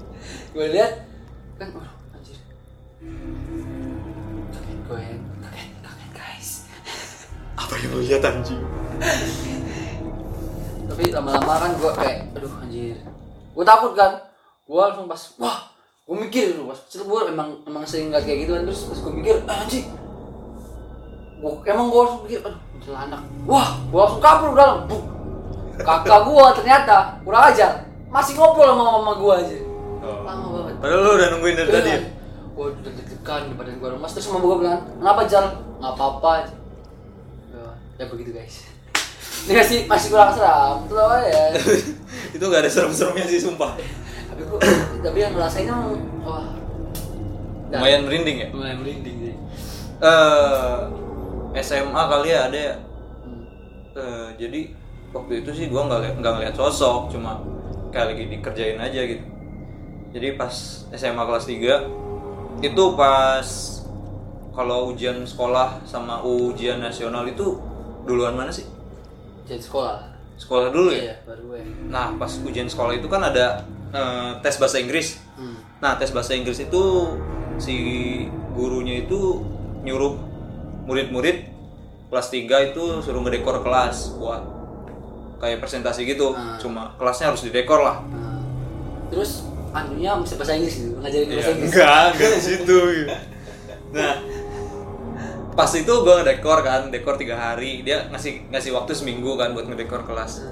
gue 0.56 0.66
lihat 0.72 0.92
kan 1.56 1.68
oh, 1.72 2.16
anjir. 2.16 2.36
Kaget 4.52 4.78
gue 4.88 5.00
kaget 5.40 5.70
kaget 5.84 6.10
guys. 6.16 6.50
Apa 7.60 7.72
yang 7.76 7.92
lu 7.92 8.00
lihat 8.04 8.22
anjing? 8.24 8.62
Tapi 10.88 11.02
lama-lama 11.12 11.52
kan 11.60 11.70
gue 11.76 11.92
kayak 11.92 12.18
aduh 12.36 12.52
anjir. 12.64 12.96
Gue 13.52 13.64
takut 13.64 13.92
kan? 13.92 14.12
Gue 14.64 14.80
langsung 14.80 15.08
pas 15.08 15.22
wah 15.40 15.58
gue 16.06 16.16
mikir 16.16 16.54
dulu 16.56 16.72
pas 16.72 16.80
kecil 16.86 17.02
gue 17.04 17.20
emang 17.34 17.60
emang 17.68 17.82
sering 17.84 18.08
ngeliat 18.08 18.24
kayak 18.24 18.38
gitu 18.48 18.52
kan. 18.56 18.62
Terus 18.64 18.82
pas 18.88 18.98
gue 19.04 19.12
mikir 19.12 19.36
ah, 19.44 19.60
anjir 19.64 19.84
gue 21.36 21.52
emang 21.68 21.92
gue 21.92 22.00
langsung 22.00 22.22
mikir 22.24 22.40
aduh 22.40 22.96
anak. 22.96 23.22
Wah 23.44 23.76
gue 23.92 24.00
langsung 24.00 24.22
kabur 24.24 24.52
Buk. 24.88 25.04
kakak 25.76 26.20
gue 26.24 26.44
ternyata 26.56 27.20
kurang 27.20 27.52
ajar 27.52 27.84
masih 28.10 28.32
ngobrol 28.38 28.70
sama 28.72 28.84
mama 29.00 29.12
gue 29.18 29.34
aja. 29.34 29.58
Lama 30.02 30.46
banget. 30.54 30.74
Padahal 30.82 31.00
lu 31.02 31.10
udah 31.18 31.28
nungguin 31.34 31.56
dari 31.58 31.70
tadi. 31.70 31.90
Ya 31.90 32.00
gue 32.56 32.66
udah 32.72 32.92
deg-degan 32.96 33.42
di 33.52 33.54
badan 33.60 33.76
gue 33.76 33.88
lemas 34.00 34.12
terus 34.16 34.32
mama 34.32 34.48
gue 34.48 34.58
bilang 34.64 34.80
kenapa 34.96 35.20
jal? 35.28 35.44
Nggak 35.76 35.92
apa-apa 35.92 36.30
ya, 36.40 36.48
ya 38.00 38.04
begitu 38.08 38.32
guys. 38.32 38.64
Ini 39.44 39.52
masih 39.60 39.78
masih 39.84 40.08
kurang 40.08 40.32
seram 40.32 40.88
tuh 40.88 40.96
apa 40.96 41.20
ya? 41.28 41.44
Itu 42.34 42.44
gak 42.48 42.64
ada 42.64 42.70
serem-seremnya 42.72 43.28
sih 43.28 43.44
sumpah. 43.44 43.76
Tapi 44.32 44.42
gua 44.48 44.58
tapi 45.04 45.18
yang 45.20 45.36
ngerasainnya 45.36 45.76
wah. 46.24 46.48
Lumayan 47.70 48.08
merinding 48.08 48.36
ya? 48.40 48.48
Lumayan 48.56 48.78
merinding 48.80 49.16
sih. 49.20 49.34
Eh 50.00 50.76
SMA 51.60 52.02
kali 52.08 52.28
ya 52.32 52.40
ada 52.48 52.58
ya 52.58 52.74
Hmm. 53.26 53.42
Eh, 53.96 54.28
jadi 54.38 54.60
waktu 55.12 55.32
itu 55.44 55.50
sih 55.52 55.66
gua 55.68 55.88
nggak 55.88 56.24
nggak 56.24 56.32
ngeliat 56.36 56.54
sosok 56.56 57.12
cuma 57.12 57.42
kayak 57.96 58.12
lagi 58.12 58.24
dikerjain 58.28 58.76
aja 58.76 59.00
gitu. 59.08 59.24
Jadi 60.12 60.36
pas 60.36 60.52
SMA 60.92 61.22
kelas 61.24 61.48
3 61.48 62.60
itu 62.60 62.84
pas 62.92 63.48
kalau 64.52 64.92
ujian 64.92 65.24
sekolah 65.24 65.80
sama 65.88 66.20
ujian 66.20 66.76
nasional 66.80 67.24
itu 67.24 67.56
duluan 68.04 68.36
mana 68.36 68.52
sih? 68.52 68.68
Jadi 69.48 69.64
sekolah. 69.64 70.12
Sekolah 70.36 70.68
dulu 70.68 70.92
ya? 70.92 71.00
Iya 71.00 71.14
baru 71.24 71.42
gue. 71.56 71.60
Nah 71.88 72.12
pas 72.20 72.28
ujian 72.44 72.68
sekolah 72.68 73.00
itu 73.00 73.08
kan 73.08 73.24
ada 73.24 73.64
eh, 73.96 74.30
tes 74.44 74.60
bahasa 74.60 74.76
Inggris. 74.76 75.16
Hmm. 75.40 75.56
Nah, 75.76 76.00
tes 76.00 76.08
bahasa 76.12 76.32
Inggris 76.32 76.56
itu 76.60 76.82
si 77.60 77.76
gurunya 78.56 79.04
itu 79.04 79.44
nyuruh 79.84 80.16
murid-murid 80.88 81.52
kelas 82.08 82.28
3 82.32 82.72
itu 82.72 82.84
suruh 83.04 83.20
ngedekor 83.20 83.60
kelas 83.60 84.16
buat 84.16 84.55
kayak 85.36 85.60
presentasi 85.60 86.08
gitu. 86.08 86.32
Ah. 86.32 86.56
Cuma 86.56 86.92
kelasnya 86.96 87.32
harus 87.32 87.44
didekor 87.44 87.80
lah. 87.80 88.00
Nah, 88.08 88.40
terus 89.12 89.44
anunya 89.76 90.16
bisa 90.20 90.40
bahasa 90.40 90.56
Inggris 90.56 90.76
gitu 90.80 90.96
ngajarin 90.96 91.26
bahasa 91.28 91.36
Ya, 91.36 91.52
Inggris 91.52 91.68
enggak, 91.68 92.04
enggak 92.16 92.30
di 92.32 92.42
situ. 92.42 92.78
Nah, 93.92 94.14
pas 95.52 95.70
itu 95.72 95.92
gue 95.92 96.14
ngedekor 96.20 96.58
kan, 96.64 96.88
dekor 96.88 97.16
tiga 97.20 97.36
hari. 97.36 97.84
Dia 97.84 98.08
ngasih 98.08 98.48
ngasih 98.52 98.72
waktu 98.72 98.92
seminggu 98.96 99.36
kan 99.36 99.52
buat 99.52 99.68
ngedekor 99.68 100.04
kelas. 100.04 100.44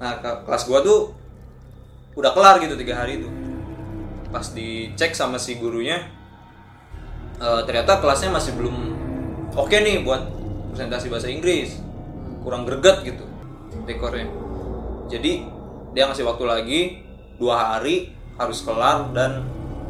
Nah, 0.00 0.18
ke- 0.18 0.40
kelas 0.48 0.64
gua 0.66 0.82
tuh 0.82 1.12
udah 2.12 2.32
kelar 2.34 2.60
gitu 2.60 2.74
tiga 2.76 2.98
hari 2.98 3.20
itu. 3.22 3.28
Pas 4.32 4.48
dicek 4.50 5.12
sama 5.12 5.36
si 5.36 5.60
gurunya, 5.60 6.00
eh, 7.38 7.60
ternyata 7.68 8.00
kelasnya 8.00 8.32
masih 8.32 8.56
belum 8.56 8.76
oke 9.52 9.76
nih 9.76 10.00
buat 10.04 10.24
presentasi 10.72 11.12
bahasa 11.12 11.28
Inggris. 11.28 11.76
Kurang 12.42 12.64
greget 12.66 13.06
gitu 13.06 13.24
dekornya. 13.84 14.28
Jadi 15.10 15.44
dia 15.92 16.08
ngasih 16.08 16.24
waktu 16.24 16.44
lagi 16.48 16.80
dua 17.36 17.76
hari 17.76 18.14
harus 18.40 18.64
kelar 18.64 19.12
dan 19.12 19.44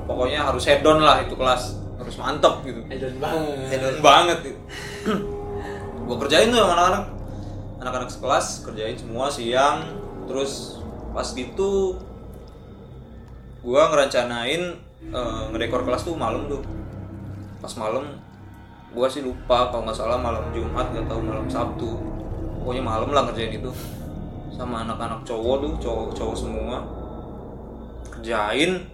pokoknya 0.08 0.42
harus 0.42 0.66
head 0.66 0.82
on 0.82 1.00
lah 1.02 1.22
itu 1.22 1.34
kelas. 1.38 1.78
Harus 2.00 2.14
mantep 2.18 2.66
gitu. 2.66 2.82
Hedon 2.90 3.16
banget. 3.22 3.66
Hedon 3.70 3.96
banget 4.02 4.38
gitu. 4.42 4.58
gue 6.06 6.16
kerjain 6.26 6.50
tuh 6.50 6.58
sama 6.58 6.74
anak-anak. 6.74 7.04
Anak-anak 7.82 8.10
sekelas 8.10 8.46
kerjain 8.66 8.96
semua 8.98 9.30
siang. 9.30 9.86
Terus 10.26 10.82
pas 11.14 11.28
gitu 11.30 11.98
gue 13.62 13.78
ngerencanain 13.78 14.62
eh, 15.06 15.42
ngedekor 15.54 15.86
kelas 15.86 16.02
tuh 16.02 16.18
malam 16.18 16.50
tuh. 16.50 16.62
Pas 17.62 17.70
malam 17.78 18.18
gue 18.92 19.06
sih 19.08 19.22
lupa 19.24 19.72
kalau 19.72 19.88
nggak 19.88 19.96
salah 19.96 20.20
malam 20.20 20.52
Jumat 20.52 20.92
gak 20.92 21.08
tahu 21.08 21.24
malam 21.24 21.48
Sabtu 21.48 21.96
pokoknya 22.62 22.86
malam 22.86 23.10
lah 23.10 23.26
kerjain 23.26 23.58
itu. 23.58 23.74
Sama 24.54 24.86
anak-anak 24.86 25.26
cowok 25.26 25.56
tuh 25.66 25.72
cowok 25.82 26.06
cowok 26.14 26.36
semua. 26.38 26.78
Kerjain. 28.14 28.86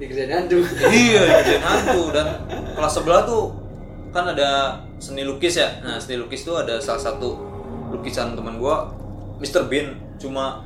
Dikerjain 0.00 0.32
hantu. 0.32 0.64
Iya 0.88 1.20
dikerjain 1.28 1.62
hantu. 1.62 2.02
Dan 2.16 2.26
kelas 2.72 2.92
sebelah 2.96 3.28
tuh 3.28 3.52
kan 4.08 4.24
ada 4.32 4.80
seni 4.96 5.28
lukis 5.28 5.60
ya. 5.60 5.68
Nah 5.84 6.00
seni 6.00 6.16
lukis 6.16 6.48
tuh 6.48 6.56
ada 6.56 6.80
salah 6.80 7.04
satu 7.04 7.36
lukisan 7.92 8.32
teman 8.32 8.56
gua 8.56 8.88
Mr. 9.36 9.68
Bean. 9.68 9.92
Cuma 10.16 10.64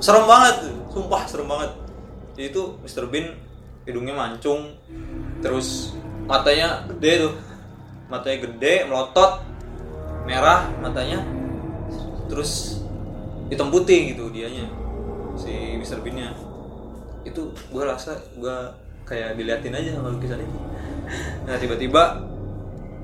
serem 0.00 0.24
banget 0.24 0.72
sumpah 0.88 1.28
serem 1.28 1.44
banget. 1.44 1.70
Jadi 2.32 2.56
itu 2.56 2.62
Mr. 2.80 3.04
Bean 3.12 3.36
hidungnya 3.84 4.16
mancung 4.16 4.72
terus 5.44 5.92
matanya 6.24 6.88
gede 6.88 7.28
tuh. 7.28 7.34
Matanya 8.08 8.48
gede 8.48 8.88
melotot 8.88 9.47
merah 10.28 10.68
matanya 10.84 11.24
terus 12.28 12.84
hitam 13.48 13.72
putih 13.72 14.12
gitu 14.12 14.28
dianya 14.28 14.68
si 15.40 15.80
Mr. 15.80 16.04
Bean-nya. 16.04 16.36
Itu 17.24 17.56
gue 17.72 17.82
rasa 17.82 18.12
gue 18.36 18.56
kayak 19.08 19.40
diliatin 19.40 19.72
aja 19.72 19.96
sama 19.96 20.12
lukisan 20.12 20.44
itu. 20.44 20.58
Nah 21.48 21.56
tiba-tiba 21.56 22.20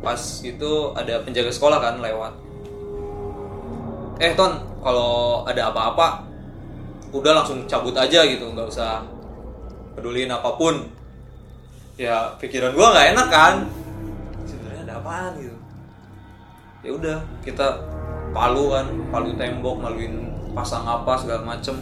pas 0.05 0.21
itu 0.45 0.73
ada 0.93 1.25
penjaga 1.25 1.49
sekolah 1.49 1.81
kan 1.81 2.05
lewat. 2.05 2.37
Eh 4.21 4.37
ton 4.37 4.61
kalau 4.85 5.43
ada 5.49 5.73
apa-apa 5.73 6.29
udah 7.15 7.33
langsung 7.41 7.65
cabut 7.65 7.97
aja 7.97 8.27
gitu 8.29 8.45
nggak 8.53 8.69
usah 8.69 9.01
peduliin 9.97 10.29
apa 10.29 10.61
pun. 10.61 10.85
Ya 11.97 12.37
pikiran 12.37 12.77
gue 12.77 12.85
nggak 12.85 13.09
enak 13.17 13.29
kan. 13.33 13.55
Sebenarnya 14.45 14.85
ada 14.85 14.95
apaan 15.01 15.33
gitu 15.41 15.54
ya 16.85 16.93
udah 16.93 17.19
kita 17.41 17.81
palu 18.37 18.77
kan 18.77 18.87
palu 19.09 19.33
tembok 19.41 19.81
maluin 19.81 20.29
pasang 20.53 20.85
apa 20.85 21.17
segala 21.17 21.43
macem. 21.43 21.75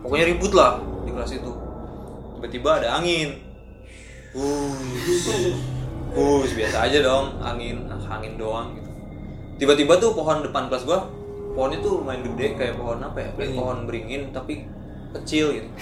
Pokoknya 0.00 0.30
ribut 0.30 0.54
lah 0.54 0.78
di 1.02 1.10
kelas 1.10 1.34
itu. 1.34 1.52
Tiba-tiba 2.38 2.78
ada 2.78 3.02
angin. 3.02 3.42
Hus, 4.36 5.24
hus 6.12 6.50
biasa 6.52 6.76
aja 6.86 7.00
dong 7.00 7.40
angin 7.42 7.88
angin 7.90 8.38
doang 8.38 8.76
gitu. 8.78 8.90
Tiba-tiba 9.56 9.98
tuh 9.98 10.14
pohon 10.14 10.44
depan 10.46 10.70
kelas 10.70 10.86
gua 10.86 11.08
pohonnya 11.56 11.80
tuh 11.80 12.04
lumayan 12.04 12.20
gede 12.32 12.54
kayak 12.54 12.74
pohon 12.78 13.02
apa 13.02 13.18
ya? 13.18 13.28
Kayak 13.34 13.56
pohon 13.58 13.88
beringin 13.88 14.30
tapi 14.30 14.68
kecil 15.16 15.58
gitu. 15.58 15.68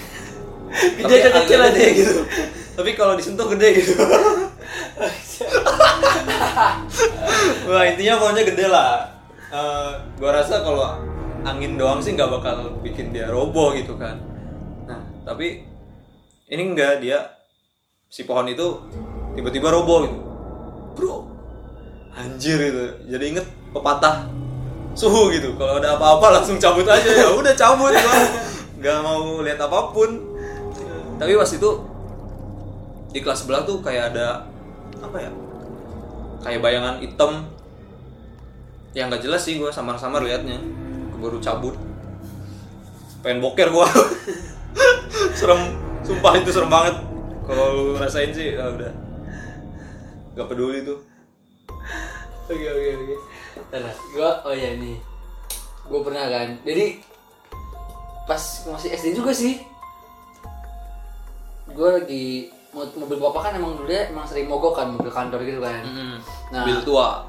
Gede 0.75 1.31
atau 1.31 1.45
kecil 1.45 1.61
aja? 1.61 1.71
gede 1.71 1.87
gitu. 2.03 2.15
tapi 2.75 2.91
kalau 2.99 3.15
disentuh 3.15 3.47
gede 3.47 3.79
gitu 3.79 3.95
Wah 7.69 7.85
intinya 7.91 8.15
pohonnya 8.23 8.47
gede 8.47 8.67
lah. 8.71 9.11
Eh, 9.51 9.91
gua 10.19 10.31
rasa 10.39 10.63
kalau 10.63 11.03
angin 11.45 11.77
doang 11.77 12.01
sih 12.01 12.15
nggak 12.15 12.31
bakal 12.31 12.79
bikin 12.81 13.11
dia 13.11 13.29
roboh 13.29 13.75
gitu 13.75 13.99
kan. 13.99 14.23
Nah 14.87 15.03
tapi 15.27 15.67
ini 16.49 16.63
enggak 16.63 17.03
dia 17.03 17.19
si 18.07 18.23
pohon 18.23 18.47
itu 18.47 18.79
tiba-tiba 19.35 19.75
roboh 19.75 20.07
gitu. 20.07 20.19
Bro, 20.95 21.27
anjir 22.15 22.63
itu. 22.63 23.11
Jadi 23.11 23.25
inget 23.35 23.47
pepatah 23.75 24.31
suhu 24.95 25.35
gitu. 25.35 25.59
Kalau 25.59 25.83
ada 25.83 25.99
apa-apa 25.99 26.39
langsung 26.41 26.63
cabut 26.63 26.87
aja 26.87 27.11
ya. 27.11 27.35
Udah 27.35 27.55
cabut 27.59 27.91
gua. 27.91 28.17
Nggak 28.79 28.99
mau 29.03 29.43
lihat 29.43 29.59
apa 29.59 29.91
pun. 29.91 30.23
Tapi 31.19 31.35
pas 31.39 31.51
itu 31.51 31.71
di 33.15 33.23
kelas 33.23 33.47
sebelah 33.47 33.63
tuh 33.63 33.79
kayak 33.79 34.15
ada 34.15 34.54
apa 35.11 35.19
ya? 35.21 35.31
Kayak 36.45 36.61
bayangan 36.61 36.95
hitam. 37.01 37.33
Yang 38.95 39.07
nggak 39.11 39.23
jelas 39.27 39.43
sih 39.43 39.55
gue 39.59 39.71
samar-samar 39.73 40.23
liatnya. 40.23 40.61
Keburu 41.15 41.39
cabut. 41.41 41.75
Pengen 43.25 43.41
boker 43.41 43.69
gue 43.73 43.87
serem. 45.39 45.77
Sumpah 46.05 46.37
itu 46.37 46.51
serem 46.53 46.69
banget. 46.69 47.01
Kalau 47.45 47.65
lu 47.73 47.85
rasain 47.97 48.33
sih 48.33 48.57
ya 48.57 48.69
udah. 48.73 48.93
Nggak 50.37 50.49
peduli 50.49 50.81
tuh. 50.85 51.01
Oke 52.45 52.67
oke 52.69 52.89
oke. 53.01 53.17
Ntar, 53.73 53.97
gua 54.13 54.31
oh 54.45 54.53
ya 54.53 54.77
ini. 54.77 55.01
Gua 55.89 56.01
pernah 56.05 56.29
kan. 56.29 56.61
Jadi 56.65 57.01
pas 58.29 58.43
masih 58.69 58.93
SD 58.93 59.17
juga 59.17 59.33
sih. 59.33 59.65
Gua 61.73 62.01
lagi 62.01 62.53
mobil 62.75 63.19
bapak 63.19 63.41
kan 63.41 63.53
emang 63.55 63.73
dulu 63.75 63.87
dia 63.87 64.07
emang 64.07 64.23
sering 64.23 64.45
mogok 64.45 64.75
kan 64.75 64.91
mobil 64.91 65.09
kantor 65.09 65.41
gitu 65.41 65.59
kan 65.59 65.83
Nah. 66.51 66.61
Mobil 66.61 66.79
tua. 66.83 67.23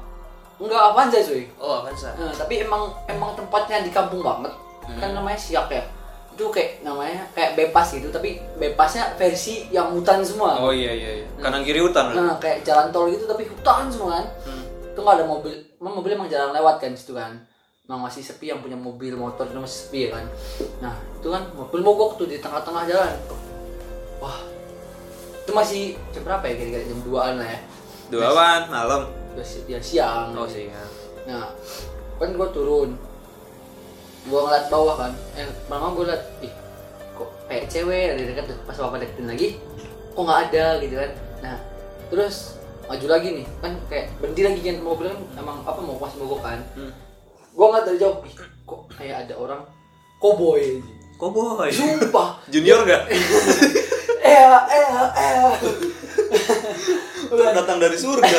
enggak 0.56 0.82
apa 0.86 1.00
aja 1.04 1.18
cuy 1.20 1.44
Oh, 1.56 1.78
Avanza. 1.78 2.10
Nah, 2.12 2.30
tapi 2.30 2.60
emang 2.60 2.88
emang 3.06 3.32
tempatnya 3.32 3.80
di 3.80 3.90
kampung 3.90 4.20
banget 4.20 4.52
Hmm. 4.82 4.96
kan 4.96 5.10
namanya 5.12 5.34
siak 5.36 5.66
ya 5.68 5.82
itu 6.30 6.46
kayak 6.46 6.78
namanya 6.80 7.26
kayak 7.32 7.54
bebas 7.54 7.90
gitu 7.90 8.06
tapi 8.08 8.38
bebasnya 8.54 9.16
versi 9.16 9.66
yang 9.68 9.90
hutan 9.90 10.22
semua 10.22 10.54
Oh 10.56 10.70
iya 10.70 10.92
iya 10.92 11.10
iya. 11.16 11.26
Kanan 11.36 11.60
kiri 11.60 11.80
hutan. 11.80 12.12
nah 12.12 12.36
kayak 12.36 12.62
jalan 12.62 12.88
tol 12.88 13.08
gitu 13.08 13.24
tapi 13.24 13.44
hutan 13.44 13.88
semua 13.88 14.14
kan 14.14 14.26
Hmm. 14.44 14.62
itu 14.86 14.96
nggak 14.96 15.16
ada 15.16 15.24
mobil 15.24 15.50
emang 15.76 15.92
mobil 15.92 16.12
emang 16.12 16.26
jarang 16.26 16.52
lewat 16.52 16.78
kan 16.78 16.92
situ 16.92 17.12
kan 17.12 17.34
emang 17.82 18.00
masih 18.00 18.20
sepi 18.20 18.46
yang 18.46 18.60
punya 18.60 18.74
mobil 18.74 19.12
motor 19.14 19.44
itu 19.44 19.58
masih 19.58 19.78
sepi 19.82 19.98
ya 20.00 20.10
kan 20.12 20.24
nah 20.80 20.94
itu 21.12 21.28
kan 21.28 21.42
mobil 21.50 21.80
mogok 21.80 22.14
tuh 22.14 22.26
di 22.26 22.38
tengah-tengah 22.38 22.84
jalan 22.84 23.12
wah 24.18 24.38
itu 25.46 25.54
masih 25.54 25.82
jam 26.10 26.26
berapa 26.26 26.42
ya 26.42 26.54
kira-kira? 26.58 26.82
Jam 26.90 27.00
2an 27.06 27.32
lah 27.38 27.46
ya. 27.46 27.60
Duaan 28.10 28.60
malam. 28.66 29.02
ya, 29.38 29.44
si- 29.46 29.62
siang. 29.78 30.34
Oh 30.34 30.42
ya. 30.50 30.82
nah 31.22 31.54
kan 32.18 32.34
gua 32.34 32.50
turun. 32.50 32.98
Gua 34.26 34.50
ngeliat 34.50 34.66
bawah 34.66 34.98
kan. 34.98 35.12
Eh 35.38 35.46
pertama 35.70 35.94
gua 35.94 36.10
liat 36.10 36.22
ih 36.42 36.50
kok 37.14 37.30
kayak 37.46 37.70
cewek? 37.70 38.18
Dari 38.18 38.26
dekat 38.26 38.44
tuh 38.50 38.58
pas 38.66 38.74
bapak 38.74 39.06
deketin 39.06 39.26
lagi 39.30 39.48
kok 40.10 40.22
nggak 40.26 40.40
ada? 40.50 40.66
Gitu 40.82 40.94
kan. 40.98 41.10
Nah 41.46 41.56
terus 42.10 42.58
maju 42.90 43.06
lagi 43.06 43.28
nih. 43.38 43.46
Kan 43.62 43.72
kayak 43.86 44.06
berhenti 44.18 44.42
lagi 44.42 44.60
kan 44.66 44.76
mobil 44.82 45.06
kan 45.14 45.20
emang 45.38 45.62
apa 45.62 45.78
mau 45.78 45.94
pas 45.94 46.10
mogok 46.18 46.42
kan. 46.42 46.58
Hmm. 46.74 46.90
gua 47.54 47.70
nggak 47.70 47.82
dari 47.86 47.98
jauh 48.02 48.18
ih 48.26 48.34
kok 48.66 48.80
kayak 48.98 49.30
ada 49.30 49.34
orang. 49.38 49.62
Koboi 50.18 50.82
Cowboy. 51.16 51.72
sumpah. 51.72 52.36
Junior 52.52 52.84
gak? 52.84 53.08
eh 54.26 54.42
eh 54.68 54.86
eh 55.14 55.54
Datang 57.52 57.78
dari 57.78 57.96
surga. 57.96 58.38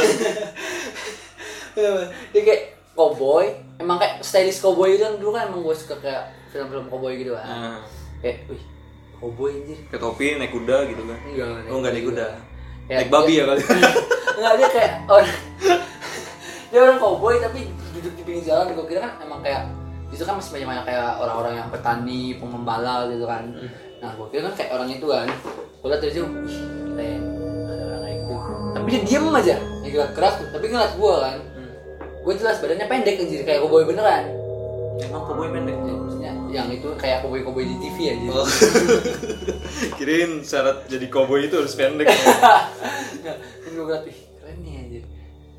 dia 2.32 2.42
kayak 2.42 2.62
cowboy. 2.94 3.46
Emang 3.78 3.98
kayak 3.98 4.22
stylish 4.22 4.60
cowboy 4.60 4.94
itu 4.94 5.04
kan. 5.04 5.16
Dulu 5.16 5.32
kan 5.32 5.48
emang 5.48 5.62
gue 5.62 5.76
suka 5.76 5.96
kayak 5.98 6.24
film-film 6.50 6.88
cowboy 6.88 7.14
gitu 7.16 7.34
kan. 7.34 7.46
Nah, 7.46 7.80
kayak 8.20 8.48
wih 8.48 8.64
cowboy 9.18 9.52
anjir. 9.54 9.78
Ke 9.88 9.98
topi 9.98 10.36
naik 10.36 10.52
kuda 10.52 10.78
gitu 10.88 11.04
kan. 11.04 11.18
enggak 11.24 11.48
Oh 11.68 11.78
enggak 11.78 11.94
naik 11.94 12.06
kuda. 12.06 12.28
Kayak 12.88 12.98
Naik 12.98 13.10
babi 13.10 13.28
dia- 13.30 13.38
ya 13.38 13.44
kali. 13.46 13.62
enggak 14.38 14.54
dia 14.56 14.68
kayak 14.70 14.92
orang 15.08 15.30
dia 16.70 16.80
orang 16.80 16.98
cowboy 16.98 17.36
tapi 17.38 17.60
duduk 17.94 18.14
di 18.14 18.22
pinggir 18.24 18.44
jalan. 18.46 18.74
Gue 18.74 18.86
kira 18.88 19.00
kan 19.04 19.14
emang 19.22 19.40
kayak 19.42 19.64
itu 20.08 20.24
kan 20.24 20.40
masih 20.40 20.56
banyak 20.56 20.68
banyak 20.72 20.86
kayak 20.88 21.10
orang-orang 21.20 21.54
yang 21.60 21.68
petani 21.68 22.40
pengembala 22.40 23.12
gitu 23.12 23.28
kan 23.28 23.44
nah 23.98 24.12
gue 24.14 24.26
kira 24.30 24.42
kan 24.48 24.54
kayak 24.54 24.72
orang 24.74 24.90
itu 24.90 25.06
kan 25.06 25.28
gue 25.78 25.88
liat 25.88 26.02
dari 26.02 26.14
jauh 26.14 26.30
"Ih, 26.30 26.60
keren 26.94 27.22
ada 27.66 27.84
orang 27.84 28.02
kayak 28.02 28.18
gitu 28.18 28.36
tapi 28.72 28.88
dia 28.88 29.02
diem 29.04 29.26
aja 29.32 29.56
nggak 29.58 29.92
gerak-gerak 29.92 30.34
tuh 30.38 30.48
tapi 30.52 30.66
ngeliat 30.68 30.94
gue 30.94 31.14
kan 31.18 31.38
gue 31.98 32.34
jelas 32.36 32.58
badannya 32.60 32.86
pendek 32.86 33.16
anjir 33.18 33.42
kayak 33.42 33.60
cowboy 33.62 33.84
beneran 33.84 34.26
Emang 34.98 35.30
cowboy 35.30 35.54
pendek. 35.54 35.78
Ya, 35.78 35.94
maksudnya 35.94 36.32
yang 36.50 36.68
itu 36.74 36.90
kayak 36.98 37.22
cowboy 37.22 37.46
cowboy 37.46 37.64
di 37.64 37.78
TV 37.78 37.98
aja 38.18 38.28
Oh. 38.34 38.50
Kirain 39.98 40.42
syarat 40.42 40.90
jadi 40.90 41.06
cowboy 41.06 41.46
itu 41.46 41.54
harus 41.54 41.78
pendek. 41.78 42.10
Nah, 42.10 43.36
kan 43.38 43.70
gue 43.70 43.86
bilang, 43.86 44.04
"Ih, 44.10 44.20
keren 44.42 44.58
nih 44.66 44.74
anjir. 44.82 45.04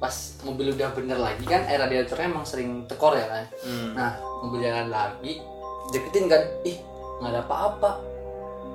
Pas 0.03 0.15
mobil 0.43 0.75
udah 0.75 0.91
bener 0.91 1.19
lagi 1.23 1.45
kan, 1.47 1.63
air 1.71 1.79
radiatornya 1.79 2.27
emang 2.27 2.43
sering 2.43 2.83
tekor 2.91 3.15
ya 3.15 3.31
kan. 3.31 3.45
Hmm. 3.63 3.91
Nah, 3.95 4.11
mobil 4.43 4.59
jalan 4.59 4.91
lagi, 4.91 5.39
deketin 5.91 6.27
kan, 6.27 6.43
ih 6.67 6.77
nggak 7.23 7.31
ada 7.31 7.41
apa-apa. 7.47 7.91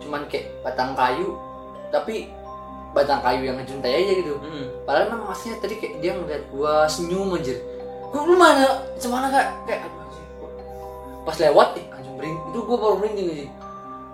Cuman 0.04 0.28
kayak 0.28 0.52
batang 0.62 0.92
kayu, 0.94 1.40
tapi 1.90 2.28
batang 2.94 3.20
kayu 3.26 3.50
yang 3.50 3.58
ngejuntai 3.58 3.94
aja 3.94 4.14
gitu. 4.22 4.36
Hmm. 4.38 4.66
Padahal 4.86 5.10
memang 5.10 5.34
aslinya 5.34 5.58
tadi 5.60 5.76
kayak 5.82 5.94
dia 6.00 6.14
ngeliat 6.14 6.44
gua 6.54 6.86
senyum 6.86 7.34
anjir. 7.34 7.58
Gua 8.14 8.22
lu 8.30 8.38
mana? 8.38 8.86
Cemana 9.02 9.28
kak? 9.34 9.48
Kayak 9.66 9.90
aduh 9.90 10.00
anjir. 10.06 10.24
Pas 11.26 11.38
lewat, 11.42 11.70
ih 11.82 11.86
anjing 11.90 12.16
bering. 12.16 12.38
Itu 12.54 12.60
gua 12.70 12.78
baru 12.78 12.96
merinding 13.02 13.28
anjing. 13.34 13.52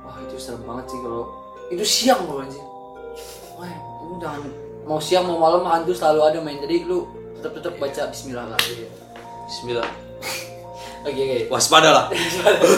Wah 0.07 0.15
itu 0.23 0.35
serem 0.39 0.63
banget 0.63 0.85
sih 0.87 0.99
kalau 1.03 1.23
itu 1.69 1.85
siang 1.85 2.21
bro 2.25 2.39
anjing. 2.39 2.65
Wah 3.59 3.69
lu 4.07 4.15
jangan 4.23 4.41
mau 4.87 4.99
siang 5.03 5.27
mau 5.27 5.37
malam 5.37 5.67
hantu 5.67 5.91
selalu 5.91 6.19
ada 6.23 6.39
main. 6.39 6.57
Jadi 6.63 6.87
lu 6.87 7.03
tetap 7.39 7.59
tetap 7.59 7.73
baca 7.75 8.01
Bismillah 8.07 8.45
lah. 8.47 8.59
Bismillah. 9.51 9.89
Oke 11.07 11.15
oke. 11.15 11.39
Waspada 11.47 11.95
lah. 11.95 12.05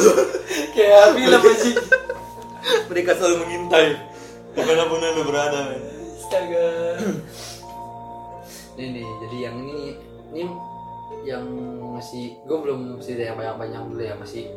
Kayak 0.78 1.18
film 1.18 1.42
anjing. 1.42 1.78
Mereka 2.90 3.12
selalu 3.18 3.36
mengintai. 3.46 3.88
Di 4.52 4.62
mana 4.62 4.84
pun 4.88 5.00
anda 5.00 5.24
berada, 5.24 5.60
men. 5.72 5.82
Astaga. 6.20 6.68
Nih 8.80 8.88
nih, 8.96 9.08
jadi 9.28 9.38
yang 9.52 9.56
ini 9.68 10.00
ini 10.32 10.44
yang 11.28 11.44
masih 11.92 12.40
gue 12.48 12.58
belum 12.58 12.98
cerita 13.04 13.30
yang 13.30 13.38
banyak 13.38 13.84
dulu 13.94 14.02
ya 14.02 14.16
masih 14.16 14.48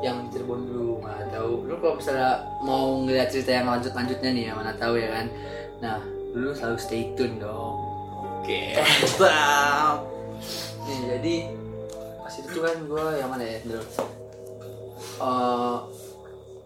yang 0.00 0.30
Cirebon 0.32 0.64
dulu 0.70 1.02
mana 1.02 1.26
tahu 1.28 1.68
lu 1.68 1.76
kalau 1.82 2.00
misalnya 2.00 2.48
mau 2.64 3.02
ngeliat 3.02 3.28
cerita 3.28 3.50
yang 3.52 3.68
lanjut 3.68 3.92
lanjutnya 3.92 4.30
nih 4.32 4.44
ya 4.48 4.52
mana 4.56 4.72
tahu 4.78 4.94
ya 4.96 5.10
kan 5.10 5.26
nah 5.84 5.98
dulu 6.32 6.54
selalu 6.56 6.78
stay 6.80 7.12
tune 7.18 7.36
dong 7.36 7.76
Oke. 8.40 8.72
Mantap. 8.78 10.06
nih 10.86 10.98
jadi 11.18 11.34
pas 12.24 12.34
itu 12.40 12.58
kan 12.62 12.76
gue 12.88 13.04
yang 13.20 13.28
mana 13.28 13.44
ya 13.44 13.58
dulu 13.66 13.84
Eh, 15.14 15.76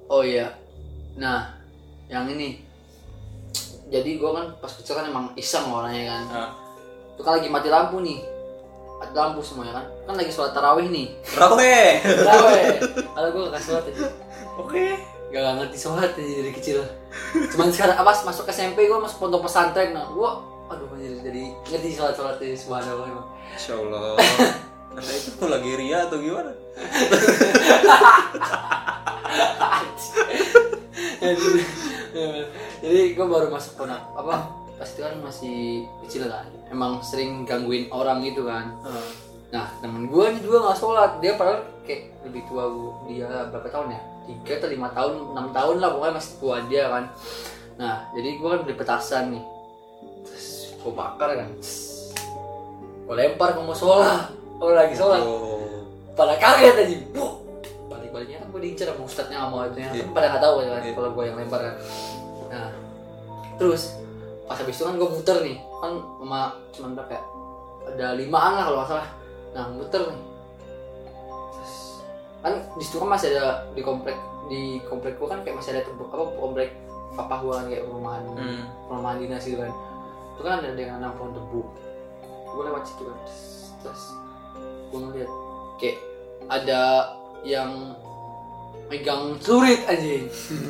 oh 0.08 0.22
iya 0.24 0.56
nah 1.18 1.52
yang 2.09 2.24
ini. 2.31 2.64
Jadi 3.88 4.20
gue 4.20 4.31
kan 4.33 4.46
pas 4.61 4.72
kecil 4.72 5.00
kan 5.00 5.09
emang 5.09 5.33
iseng 5.37 5.68
orangnya 5.68 6.12
kan. 6.12 6.22
Nah, 6.28 6.50
itu 7.16 7.22
kan 7.24 7.33
lagi 7.40 7.48
mati 7.48 7.68
lampu 7.72 8.04
nih. 8.04 8.20
Mati 9.00 9.14
lampu 9.16 9.40
semuanya 9.40 9.81
kan. 9.81 9.87
Kan 10.09 10.14
lagi 10.20 10.33
sholat 10.33 10.52
tarawih 10.52 10.88
nih. 10.92 11.07
Rawe. 11.37 11.81
tarawih. 12.04 12.68
Kalau 13.16 13.28
gue 13.33 13.42
gak 13.48 13.64
sholat 13.64 13.85
aja 13.88 14.09
Oke. 14.61 14.85
gak, 15.33 15.40
gak 15.40 15.54
ngerti 15.61 15.78
sholat 15.81 16.12
aja 16.12 16.33
dari 16.44 16.52
kecil. 16.52 16.85
Cuman 17.57 17.72
sekarang 17.72 17.96
apa 17.96 18.12
masuk 18.28 18.44
SMP 18.52 18.88
gue 18.88 18.98
masuk 19.00 19.24
pondok 19.24 19.48
pesantren. 19.48 19.96
Nah 19.96 20.12
gue 20.12 20.31
aduh 20.68 20.85
anjir, 20.92 21.16
jadi 21.24 21.57
ngerti 21.64 21.96
sholat 21.96 22.12
sholat 22.12 22.37
dari 22.37 22.52
subhanallah 22.52 23.09
emang. 23.09 23.24
Insya 23.57 23.81
Allah. 23.81 24.20
Anda 24.92 25.12
itu 25.33 25.44
lagi 25.48 25.72
ria 25.81 26.04
atau 26.04 26.20
gimana? 26.20 26.52
jadi 32.84 33.00
gue 33.12 33.26
baru 33.26 33.52
masuk 33.52 33.80
pondok 33.80 34.02
apa 34.16 34.36
pas 34.78 34.88
itu 34.88 35.00
kan 35.02 35.14
masih 35.20 35.56
kecil 36.06 36.30
kan 36.30 36.46
emang 36.70 37.02
sering 37.02 37.42
gangguin 37.42 37.90
orang 37.90 38.22
gitu 38.22 38.46
kan 38.46 38.78
Nah, 39.48 39.66
temen 39.80 40.12
gue 40.12 40.24
ini 40.28 40.40
juga 40.44 40.68
nggak 40.68 40.78
sholat. 40.78 41.10
Dia 41.24 41.32
padahal 41.40 41.64
kayak 41.88 42.20
lebih 42.28 42.44
tua 42.52 42.68
gue. 42.68 42.92
Dia 43.16 43.48
berapa 43.48 43.68
tahun 43.72 43.96
ya? 43.96 44.00
Tiga 44.28 44.52
atau 44.60 44.68
lima 44.68 44.88
tahun, 44.92 45.14
enam 45.32 45.46
tahun 45.56 45.76
lah 45.80 45.88
pokoknya 45.96 46.14
masih 46.20 46.32
tua 46.36 46.56
dia 46.68 46.84
kan. 46.92 47.04
Nah, 47.80 47.94
jadi 48.12 48.28
gue 48.36 48.48
kan 48.48 48.60
beli 48.68 48.76
petasan 48.76 49.24
nih. 49.32 49.44
Terus 50.28 50.46
gue 50.76 50.92
bakar 50.92 51.32
kan. 51.32 51.48
Gue 53.08 53.14
lempar 53.16 53.56
ke 53.56 53.60
musola. 53.64 54.28
Oh 54.60 54.68
lagi 54.68 54.92
sholat. 54.92 55.24
Pada 56.12 56.36
kaget 56.36 56.76
aja. 56.76 56.96
Buh. 58.08 58.16
Balik-baliknya 58.16 58.38
kan 58.40 58.48
gue 58.48 58.60
diincar 58.62 58.86
sama 58.88 59.02
ustadznya 59.04 59.38
sama 59.38 59.58
itu 59.66 59.76
Iya. 59.78 60.04
Pada 60.10 60.26
nggak 60.28 60.42
tahu 60.42 60.54
kan 60.58 60.80
Iya. 60.80 60.92
kalau 60.92 61.10
gue 61.12 61.24
yang 61.24 61.36
lempar 61.36 61.60
kan. 61.60 61.74
Nah, 62.48 62.68
terus 63.56 63.82
pas 64.44 64.56
habis 64.56 64.74
itu 64.74 64.82
kan 64.82 64.94
gue 64.94 65.08
muter 65.08 65.36
nih. 65.40 65.56
Kan 65.78 65.92
sama 66.18 66.40
cuman 66.72 66.90
berapa 66.94 67.12
ya? 67.12 67.22
Ada 67.88 68.06
limaan 68.14 68.52
lah 68.52 68.64
kalau 68.64 68.78
nggak 68.78 68.90
salah 68.90 69.08
nah 69.48 69.64
muter 69.64 70.02
nih 70.04 70.20
Terus, 71.50 71.74
kan 72.38 72.52
di 72.76 72.84
situ 72.84 73.00
kan 73.00 73.08
masih 73.08 73.32
ada 73.32 73.64
di 73.72 73.80
komplek 73.80 74.12
di 74.46 74.76
komplek 74.84 75.16
gua 75.16 75.32
kan 75.32 75.40
kayak 75.40 75.56
masih 75.56 75.72
ada 75.72 75.88
tempat 75.88 76.04
apa 76.06 76.24
komplek 76.36 76.68
papa 77.12 77.40
gua 77.40 77.52
kan 77.58 77.66
kayak 77.66 77.88
perumahan 77.88 78.22
Hmm. 78.28 78.60
perumahan 78.86 79.16
dinas 79.18 79.40
gitu 79.40 79.56
kan 79.56 79.72
itu 80.36 80.40
kan 80.44 80.52
ada 80.60 80.76
yang 80.76 81.00
nanam 81.00 81.16
pohon 81.16 81.32
debu 81.32 81.60
gua 82.46 82.62
lewat 82.68 82.82
situ 82.84 83.08
kan 83.08 83.16
terus, 83.18 83.40
terus 83.80 84.02
gua 84.92 84.98
ngeliat 85.08 85.30
kayak 85.80 85.96
ada 86.46 86.80
yang 87.46 87.94
megang 88.88 89.37
celurit 89.42 89.85
anjing. 89.85 90.27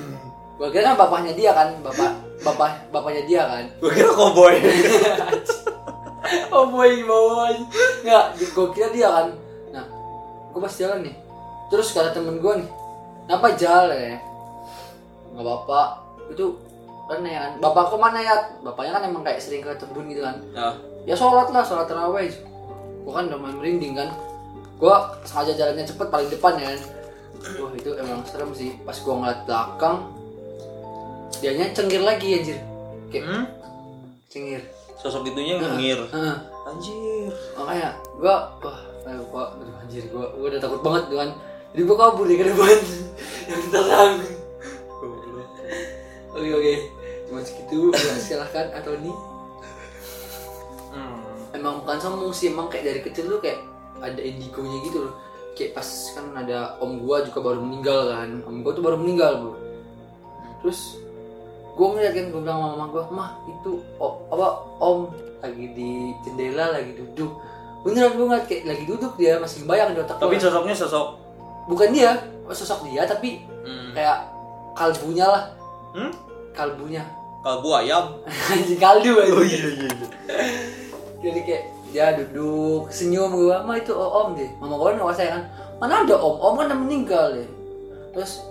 Gua 0.58 0.74
kira 0.74 0.90
kan 0.90 0.98
bapaknya 0.98 1.32
dia 1.38 1.54
kan 1.54 1.70
bapak 1.86 2.18
bapak 2.42 2.90
bapaknya 2.90 3.22
dia 3.30 3.42
kan. 3.46 3.64
Gue 3.78 3.94
kira 3.94 4.10
cowboy. 4.10 4.58
oh 6.54 6.66
boy 6.68 6.92
nggak 8.02 8.24
gue 8.42 8.66
kira 8.74 8.90
dia 8.90 9.06
kan. 9.06 9.26
Nah 9.70 9.86
gue 10.50 10.58
pas 10.58 10.74
jalan 10.74 11.06
nih. 11.06 11.14
Terus 11.70 11.94
kata 11.94 12.10
temen 12.10 12.42
gue 12.42 12.52
nih 12.58 12.70
kenapa 13.30 13.54
jalan 13.54 13.98
ya 14.02 14.18
nggak 15.38 15.46
bapak 15.46 15.88
itu 16.34 16.58
kan 17.06 17.22
ya 17.22 17.38
kan. 17.38 17.52
Bapak 17.62 17.84
ke 17.94 17.96
mana 17.96 18.18
ya 18.18 18.34
bapaknya 18.66 18.98
kan 18.98 19.02
emang 19.06 19.22
kayak 19.22 19.38
sering 19.38 19.62
ke 19.62 19.70
kebun 19.78 20.10
gitu 20.10 20.26
kan. 20.26 20.42
Nah, 20.50 20.74
ya 21.06 21.14
sholat 21.14 21.54
lah 21.54 21.62
sholat 21.62 21.86
taraweh 21.86 22.26
gue 23.08 23.12
kan 23.16 23.24
udah 23.30 23.40
main 23.40 23.56
merinding 23.56 23.96
kan 23.96 24.10
gue 24.78 24.94
sengaja 25.22 25.52
jalannya 25.54 25.84
cepet 25.84 26.06
paling 26.06 26.30
depan 26.30 26.54
ya 26.56 26.70
wah 27.58 27.70
itu 27.72 27.90
emang 27.94 28.22
serem 28.24 28.50
sih 28.52 28.78
pas 28.82 28.94
gue 28.94 29.10
ngeliat 29.10 29.40
belakang 29.42 29.96
dianya 31.38 31.70
cengkir 31.70 32.00
lagi 32.00 32.28
anjir 32.34 32.58
kayak 33.08 33.24
Hmm? 33.24 33.44
cengir 34.26 34.62
Sosok 34.98 35.22
itunya 35.24 35.54
ngengir. 35.56 35.94
Heeh. 36.10 36.36
Anjir. 36.66 37.30
makanya 37.54 37.94
gua 38.18 38.50
wah 38.58 38.78
ayo 39.06 39.22
gua 39.24 39.54
aduh, 39.54 39.78
anjir 39.78 40.04
gua 40.10 40.26
gua 40.34 40.46
udah 40.48 40.58
takut 40.58 40.80
banget 40.82 41.04
dengan 41.08 41.28
jadi 41.70 41.82
gua 41.86 41.96
kabur 41.96 42.26
di 42.26 42.34
ke 42.34 42.44
depan 42.44 42.76
yang 43.48 43.62
terang 43.70 44.12
oke 46.28 46.48
oke 46.50 46.74
cuma 47.24 47.40
segitu 47.40 47.78
ya, 47.90 48.14
silahkan 48.16 48.66
atau 48.72 48.94
nih 48.96 49.16
Hmm. 50.88 51.20
emang 51.52 51.84
bukan 51.84 51.96
sombong 51.96 52.32
sih 52.32 52.48
emang 52.48 52.66
kayak 52.66 52.84
dari 52.86 53.00
kecil 53.00 53.28
tuh 53.28 53.38
kayak 53.38 53.60
ada 54.00 54.20
indigonya 54.20 54.78
gitu 54.82 54.98
loh 55.02 55.14
kayak 55.52 55.72
pas 55.72 55.84
kan 56.12 56.26
ada 56.36 56.58
om 56.78 57.00
gua 57.00 57.20
juga 57.20 57.38
baru 57.42 57.58
meninggal 57.58 58.00
kan 58.08 58.30
om 58.42 58.60
gua 58.60 58.72
tuh 58.72 58.80
baru 58.80 58.96
meninggal 58.96 59.32
bro 59.38 59.52
terus 60.58 60.98
gua 61.72 61.86
ngeliat 61.92 62.12
kan 62.12 62.24
gua 62.28 62.40
bilang 62.40 62.58
sama 62.58 62.68
mama 62.72 62.86
gua 62.88 63.02
mah 63.08 63.30
itu 63.46 63.70
o- 63.96 64.18
apa 64.28 64.46
om 64.78 65.10
lagi 65.38 65.66
di 65.72 65.90
jendela 66.20 66.72
lagi 66.72 66.94
duduk 66.94 67.30
beneran 67.80 68.14
gua 68.14 68.26
ngeliat 68.28 68.46
kayak 68.46 68.62
lagi 68.66 68.84
duduk 68.84 69.12
dia 69.14 69.38
masih 69.38 69.62
bayang 69.64 69.92
di 69.92 70.00
otak 70.00 70.16
Tapi 70.16 70.34
gua. 70.34 70.42
sosoknya 70.42 70.74
sosok 70.74 71.06
bukan 71.66 71.88
dia 71.90 72.10
sosok 72.48 72.80
dia 72.84 73.02
tapi 73.04 73.42
hmm. 73.62 73.92
kayak 73.92 74.18
kalbunya 74.72 75.26
lah 75.26 75.44
Hmm? 75.88 76.12
kalbunya 76.52 77.00
kalbu 77.40 77.70
ayam. 77.72 78.12
kaldu 78.82 79.14
aja 79.16 79.32
Oh 79.32 79.40
iya 79.40 79.56
iya. 79.64 79.88
iya. 79.88 80.08
jadi 81.18 81.40
kayak 81.40 81.64
dia 81.92 82.12
duduk 82.12 82.92
senyum 82.92 83.32
gua 83.32 83.64
mah 83.64 83.76
itu 83.80 83.92
om 83.96 84.36
deh. 84.36 84.50
Mama 84.60 84.74
gua 84.76 84.94
nggak 84.94 85.16
saya 85.16 85.30
kan? 85.40 85.42
Mana 85.80 86.04
ada 86.04 86.16
om? 86.18 86.36
Om 86.36 86.54
kan 86.60 86.66
udah 86.70 86.80
meninggal 86.80 87.24
deh. 87.32 87.48
Terus 88.12 88.44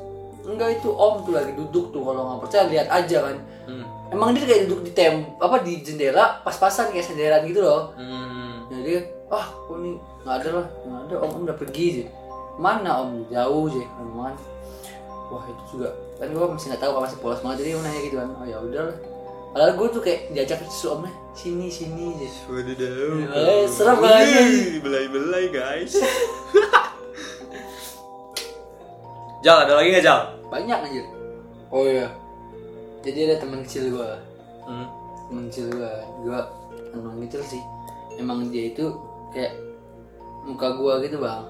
enggak 0.47 0.80
itu 0.80 0.89
om 0.89 1.21
tuh 1.28 1.36
lagi 1.36 1.52
duduk 1.54 1.91
tuh 1.91 2.02
kalau 2.02 2.21
nggak 2.23 2.39
percaya 2.47 2.63
lihat 2.71 2.88
aja 2.88 3.19
kan. 3.32 3.38
Hmm. 3.67 3.84
emang 4.15 4.32
dia 4.32 4.47
kayak 4.47 4.71
duduk 4.71 4.88
di 4.88 4.91
tem 4.95 5.28
apa 5.43 5.60
di 5.60 5.84
jendela 5.84 6.39
pas-pasan 6.39 6.95
kayak 6.95 7.04
senderan 7.04 7.43
gitu 7.43 7.60
loh. 7.60 7.91
Hmm. 8.00 8.63
jadi 8.71 9.12
ah 9.28 9.52
kok 9.52 9.76
ini 9.84 10.00
nggak 10.23 10.36
ada 10.39 10.50
lah 10.56 10.65
nggak 10.88 11.02
ada 11.04 11.15
om 11.19 11.32
om 11.36 11.43
udah 11.43 11.58
pergi 11.60 11.88
sih 12.00 12.06
mana 12.56 13.04
om? 13.04 13.28
Jauh 13.28 13.67
sih 13.67 13.84
kan. 13.84 14.08
Wah 15.28 15.43
itu 15.43 15.63
juga 15.76 15.91
kan 16.15 16.32
gua 16.32 16.56
masih 16.56 16.71
nggak 16.71 16.80
tahu 16.80 17.04
masih 17.04 17.19
polos 17.19 17.43
banget 17.43 17.67
jadi 17.67 17.69
gua 17.76 17.84
nanya 17.84 18.02
gitu 18.08 18.15
kan. 18.15 18.30
Oh 18.39 18.45
ya 18.47 18.58
udah 18.63 18.82
lah 18.88 18.97
padahal 19.58 19.74
gua 19.74 19.89
tuh 19.89 20.00
kayak 20.00 20.30
diajak 20.30 20.62
si 20.67 20.86
omnya 20.86 21.10
sini 21.34 21.65
sini 21.65 22.13
sih 22.15 22.30
Wadidaw. 22.46 23.34
Eh, 23.34 23.65
serem 23.65 23.98
banget. 23.98 24.78
Belai-belai 24.80 25.50
guys. 25.50 25.98
Jal, 29.39 29.58
ada 29.60 29.74
lagi 29.74 29.89
nggak 29.91 30.04
Jal? 30.04 30.22
banyak 30.48 30.80
aja 30.80 31.04
oh 31.67 31.84
iya 31.84 32.08
jadi 33.02 33.28
ada 33.28 33.36
teman 33.41 33.60
kecil 33.62 33.91
gua 33.91 34.15
Hmm. 34.63 34.88
teman 35.26 35.43
kecil 35.48 35.67
gua 35.70 35.91
gua 36.22 36.39
teman 36.89 37.20
kecil 37.24 37.43
sih 37.46 37.62
emang 38.15 38.48
dia 38.48 38.72
itu 38.72 38.88
kayak 39.30 39.52
muka 40.41 40.72
gua 40.74 41.00
gitu 41.02 41.17
bang 41.17 41.43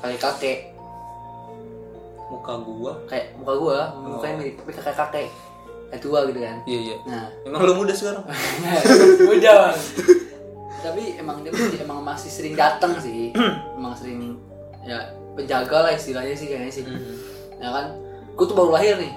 kayak 0.00 0.18
kakek 0.18 0.58
Muka 2.26 2.58
gua. 2.58 2.92
kayak 3.06 3.38
muka 3.38 3.54
gua 3.54 3.78
mukanya 3.96 4.34
mirip 4.36 4.54
tapi 4.58 4.72
kakek 4.74 4.96
kakek 4.96 5.26
kayak 5.92 6.02
tua 6.02 6.26
gitu 6.28 6.40
kan? 6.42 6.56
Iya 6.66 6.78
iya. 6.82 6.96
nah. 7.06 7.26
Emang 7.46 7.60
lu 7.66 7.74
muda 7.78 7.92
sekarang? 7.94 8.24
udah 9.34 9.54
bang 9.70 9.76
tapi 10.86 11.18
emang 11.18 11.42
dia 11.42 11.50
tuh 11.50 11.82
emang 11.82 12.00
masih 12.06 12.30
sering 12.30 12.54
datang 12.54 12.94
sih. 13.02 13.34
Emang 13.78 13.92
sering 13.98 14.38
ya 14.86 15.10
penjaga 15.34 15.90
lah 15.90 15.92
istilahnya 15.92 16.38
sih 16.38 16.46
kayaknya 16.46 16.72
sih. 16.72 16.84
Ya 17.58 17.68
kan? 17.74 17.86
Gue 18.38 18.46
tuh 18.46 18.54
baru 18.54 18.78
lahir 18.78 18.94
nih. 19.02 19.12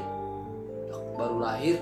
Baru 1.13 1.38
lahir. 1.38 1.77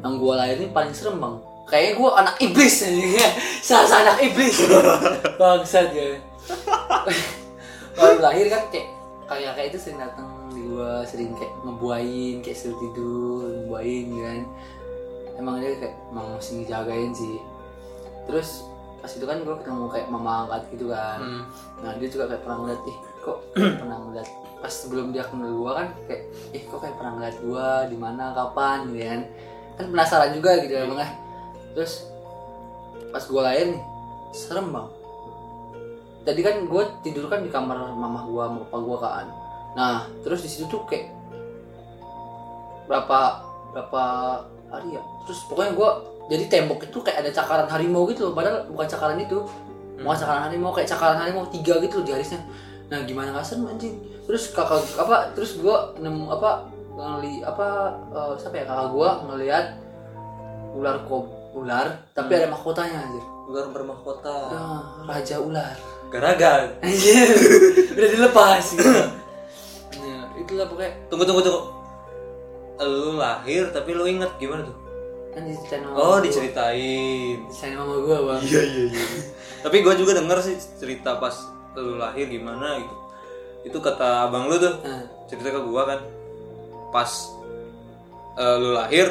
Yang 0.00 0.14
gue 0.16 0.34
lahir 0.34 0.56
ini 0.56 0.68
paling 0.72 0.94
serem 0.96 1.20
bang. 1.20 1.36
Kayaknya 1.68 1.92
gue 2.00 2.10
anak 2.10 2.36
iblis 2.42 2.74
nih 2.82 3.28
salah 3.68 4.00
anak 4.08 4.18
iblis. 4.24 4.56
Bangsat 5.40 5.92
ya. 5.92 6.16
Baru 7.94 8.18
lahir 8.24 8.46
kan 8.48 8.62
kayak 8.72 8.88
kayak 9.30 9.52
kayak 9.54 9.68
itu 9.70 9.78
sering 9.78 10.02
datang 10.02 10.26
di 10.50 10.60
gue 10.66 10.92
sering 11.06 11.30
kayak 11.38 11.54
ngebuain 11.62 12.36
kayak 12.42 12.58
suruh 12.58 12.78
tidur 12.82 13.46
ngebuain 13.62 14.04
gitu 14.10 14.22
kan. 14.26 14.42
Emang 15.38 15.54
dia 15.62 15.78
kayak 15.78 15.94
emang 16.10 16.26
masih 16.34 16.52
ngejagain 16.60 17.10
sih. 17.14 17.38
Terus 18.26 18.66
pas 19.00 19.08
itu 19.08 19.24
kan 19.24 19.38
gue 19.46 19.54
ketemu 19.62 19.86
kayak 19.88 20.06
mama 20.10 20.44
angkat 20.44 20.62
gitu 20.74 20.86
kan. 20.90 21.18
Hmm. 21.22 21.42
nah 21.80 21.94
dia 21.96 22.08
juga 22.10 22.34
kayak 22.34 22.42
pernah 22.44 22.58
ngeliat 22.60 22.82
ih 22.84 22.98
kok 23.22 23.38
pernah 23.80 23.98
ngeliat? 24.02 24.28
Pas 24.60 24.72
sebelum 24.74 25.06
dia 25.14 25.24
kenal 25.24 25.56
gua 25.56 25.72
kan 25.80 25.88
kayak 26.04 26.22
ih 26.52 26.62
kok 26.68 26.78
kayak 26.82 26.96
pernah 26.98 27.12
ngeliat 27.16 27.36
gua? 27.40 27.68
Di 27.88 27.96
mana? 27.96 28.36
Kapan? 28.36 28.92
Gitu 28.92 29.06
kan. 29.06 29.22
Kan 29.80 29.86
penasaran 29.88 30.30
juga 30.36 30.50
gitu 30.60 30.74
ya 30.76 30.84
bang 30.84 31.00
ya. 31.00 31.10
terus 31.70 32.10
pas 33.14 33.24
gua 33.30 33.46
lahir 33.46 33.72
nih 33.72 33.82
serem 34.34 34.68
bang 34.74 34.99
tadi 36.26 36.40
kan 36.44 36.64
gua 36.68 36.84
tidur 37.00 37.26
kan 37.26 37.40
di 37.40 37.50
kamar 37.52 37.92
mama 37.96 38.24
gua 38.28 38.48
sama 38.50 38.58
papa 38.66 38.78
gua 38.80 38.98
kan. 39.00 39.26
Nah 39.76 39.96
terus 40.20 40.44
di 40.44 40.48
situ 40.50 40.68
tuh 40.68 40.82
kayak 40.88 41.10
berapa 42.90 43.20
berapa 43.72 44.02
hari 44.70 44.98
ya? 44.98 45.02
Terus 45.28 45.40
pokoknya 45.46 45.72
gua 45.74 45.90
jadi 46.30 46.44
tembok 46.46 46.86
itu 46.86 46.98
kayak 47.02 47.26
ada 47.26 47.30
cakaran 47.34 47.68
harimau 47.70 48.06
gitu 48.10 48.30
loh. 48.30 48.34
Padahal 48.34 48.68
bukan 48.70 48.86
cakaran 48.86 49.18
itu. 49.18 49.42
Bukan 50.00 50.16
cakaran 50.16 50.48
harimau 50.48 50.72
kayak 50.72 50.88
cakaran 50.88 51.18
harimau 51.20 51.44
tiga 51.52 51.76
gitu 51.82 52.00
loh 52.00 52.04
di 52.08 52.12
garisnya 52.16 52.40
nah 52.90 52.98
gimana 53.06 53.38
serem 53.38 53.70
anjing? 53.70 54.02
Terus 54.26 54.50
kakak 54.50 54.82
apa 54.98 55.30
terus 55.38 55.62
gua 55.62 55.94
nemu 55.94 56.26
apa 56.26 56.66
ngeli 56.90 57.38
apa 57.46 57.94
eh, 58.10 58.34
siapa 58.34 58.56
ya 58.58 58.64
kakak 58.66 58.88
gua 58.90 59.10
ngelihat 59.30 59.78
ular 60.74 60.98
kok 61.06 61.24
ular 61.54 61.86
tapi 62.14 62.30
ada 62.34 62.50
mahkotanya 62.50 62.98
anjir 63.06 63.24
Ular 63.50 63.66
bermahkota. 63.74 64.36
Ah, 64.54 64.82
raja 65.10 65.42
ular 65.42 65.74
Garagan. 66.10 66.74
udah 67.94 68.08
dilepas 68.08 68.64
gitu 68.74 68.82
nah 69.96 70.26
itulah 70.34 70.66
pokoknya 70.66 70.92
Tunggu 71.06 71.24
tunggu 71.24 71.40
tunggu. 71.40 71.60
Lu 72.80 73.14
lahir 73.14 73.68
tapi 73.70 73.92
lu 73.92 74.04
inget 74.04 74.30
gimana 74.36 74.64
tuh? 74.64 74.76
kan 75.30 75.46
diceritain 75.46 75.84
sama 75.84 75.94
Oh 75.94 76.18
gua. 76.18 76.18
diceritain. 76.20 77.36
diceritain 77.46 77.74
sama 77.76 77.94
gua 77.96 78.16
bang 78.26 78.40
Iya 78.42 78.60
iya 78.64 78.82
iya. 78.90 79.04
Tapi 79.60 79.76
gue 79.78 79.94
juga 79.94 80.12
denger 80.12 80.38
sih 80.40 80.56
cerita 80.74 81.14
pas 81.16 81.34
lu 81.76 81.94
lahir 81.94 82.26
gimana 82.26 82.80
gitu. 82.80 82.94
Itu 83.62 83.78
kata 83.78 84.26
abang 84.26 84.50
lu 84.50 84.56
tuh 84.56 84.74
cerita 85.26 85.52
ke 85.52 85.60
gua 85.62 85.86
kan. 85.86 86.00
Pas 86.90 87.10
eh, 88.34 88.56
lu 88.58 88.72
lahir 88.72 89.06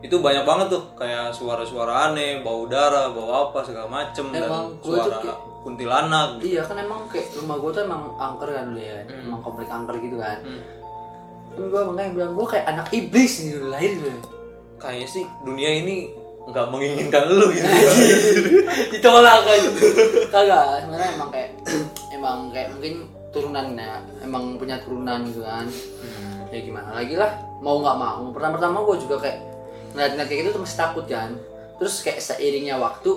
itu 0.00 0.16
banyak 0.16 0.44
banget 0.44 0.66
tuh 0.70 0.84
kayak 0.94 1.32
suara-suara 1.32 2.08
aneh, 2.08 2.40
bau 2.40 2.64
udara, 2.64 3.08
bau 3.08 3.48
apa 3.48 3.64
segala 3.64 3.88
macem 3.90 4.28
dan 4.30 4.48
Emang 4.48 4.80
gua 4.80 4.96
tuh 5.02 5.12
suara 5.12 5.34
kuntilanak. 5.64 6.28
gitu. 6.38 6.54
iya 6.54 6.62
kan 6.62 6.76
emang 6.76 7.08
kayak 7.08 7.32
rumah 7.40 7.56
gua 7.56 7.70
tuh 7.72 7.82
emang 7.88 8.02
angker 8.20 8.48
kan 8.52 8.64
dulu 8.68 8.80
ya 8.84 8.98
emang 9.08 9.40
komplek 9.40 9.68
angker 9.72 9.96
gitu 9.98 10.16
kan. 10.20 10.38
Hmm. 10.44 10.62
kan 11.56 11.62
gua 11.72 11.80
makanya 11.88 12.10
bilang 12.12 12.32
gua 12.36 12.46
kayak 12.52 12.66
anak 12.68 12.86
iblis 12.92 13.32
nih 13.40 13.50
dulu 13.56 13.66
lahir 13.72 13.92
dulu 13.96 14.20
Kayaknya 14.74 15.08
sih 15.08 15.24
dunia 15.40 15.70
ini 15.80 16.12
nggak 16.44 16.66
menginginkan 16.68 17.24
lu 17.32 17.48
gitu. 17.56 17.64
ditolak 18.92 19.48
kan. 19.48 19.60
Kagak 20.28 20.84
sebenarnya 20.84 21.08
emang 21.16 21.30
kayak 21.32 21.50
emang 22.12 22.38
kayak 22.52 22.68
mungkin 22.76 22.94
turunannya 23.32 23.90
emang 24.20 24.60
punya 24.60 24.76
turunan 24.84 25.24
gitu 25.24 25.40
kan. 25.40 25.64
Ya 26.52 26.60
gimana 26.60 26.92
lagi 26.92 27.16
lah 27.16 27.32
mau 27.64 27.80
nggak 27.80 27.96
mau. 27.96 28.28
Pertama 28.36 28.60
pertama 28.60 28.76
gue 28.84 28.96
juga 29.08 29.16
kayak 29.24 29.38
ngeliat-ngeliat 29.96 30.28
kayak 30.28 30.40
gitu 30.44 30.50
tuh 30.52 30.62
masih 30.68 30.78
takut 30.78 31.04
kan. 31.08 31.30
Terus 31.80 31.94
kayak 32.04 32.20
seiringnya 32.20 32.76
waktu 32.76 33.10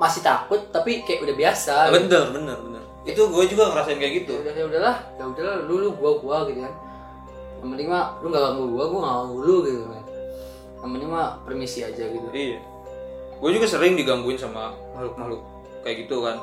masih 0.00 0.24
takut 0.24 0.60
tapi 0.72 1.04
kayak 1.04 1.28
udah 1.28 1.36
biasa 1.36 1.74
bener 1.92 2.24
bener 2.32 2.56
bener. 2.56 2.82
Itu 3.04 3.28
gue 3.28 3.44
juga 3.46 3.68
ngerasain 3.68 4.00
kayak 4.00 4.24
gitu. 4.24 4.32
ya 4.40 4.40
udah 4.40 4.52
ya 4.56 4.64
udahlah 4.66 4.96
ya 5.16 5.24
udahlah 5.28 5.56
lu 5.68 5.74
lu 5.84 5.88
gua 5.94 6.12
gua 6.16 6.36
gitu 6.48 6.64
kan 6.64 6.72
yang 7.60 7.68
penting 7.76 7.88
mah 7.92 8.16
lu 8.24 8.32
nggak 8.32 8.40
ganggu 8.40 8.64
gua 8.72 8.84
gua 8.88 9.00
nggak 9.04 9.16
ganggu 9.20 9.38
lu 9.44 9.56
gitu 9.68 9.82
kan 9.84 10.04
yang 10.80 10.90
penting 10.96 11.08
mah 11.12 11.28
permisi 11.44 11.78
aja 11.84 12.04
gitu 12.08 12.28
Iya. 12.32 12.58
Gue 13.36 13.50
juga 13.52 13.64
sering 13.64 13.96
digangguin 13.96 14.36
sama 14.36 14.72
makhluk-makhluk 14.92 15.40
kayak 15.80 16.04
gitu 16.04 16.24
kan. 16.24 16.36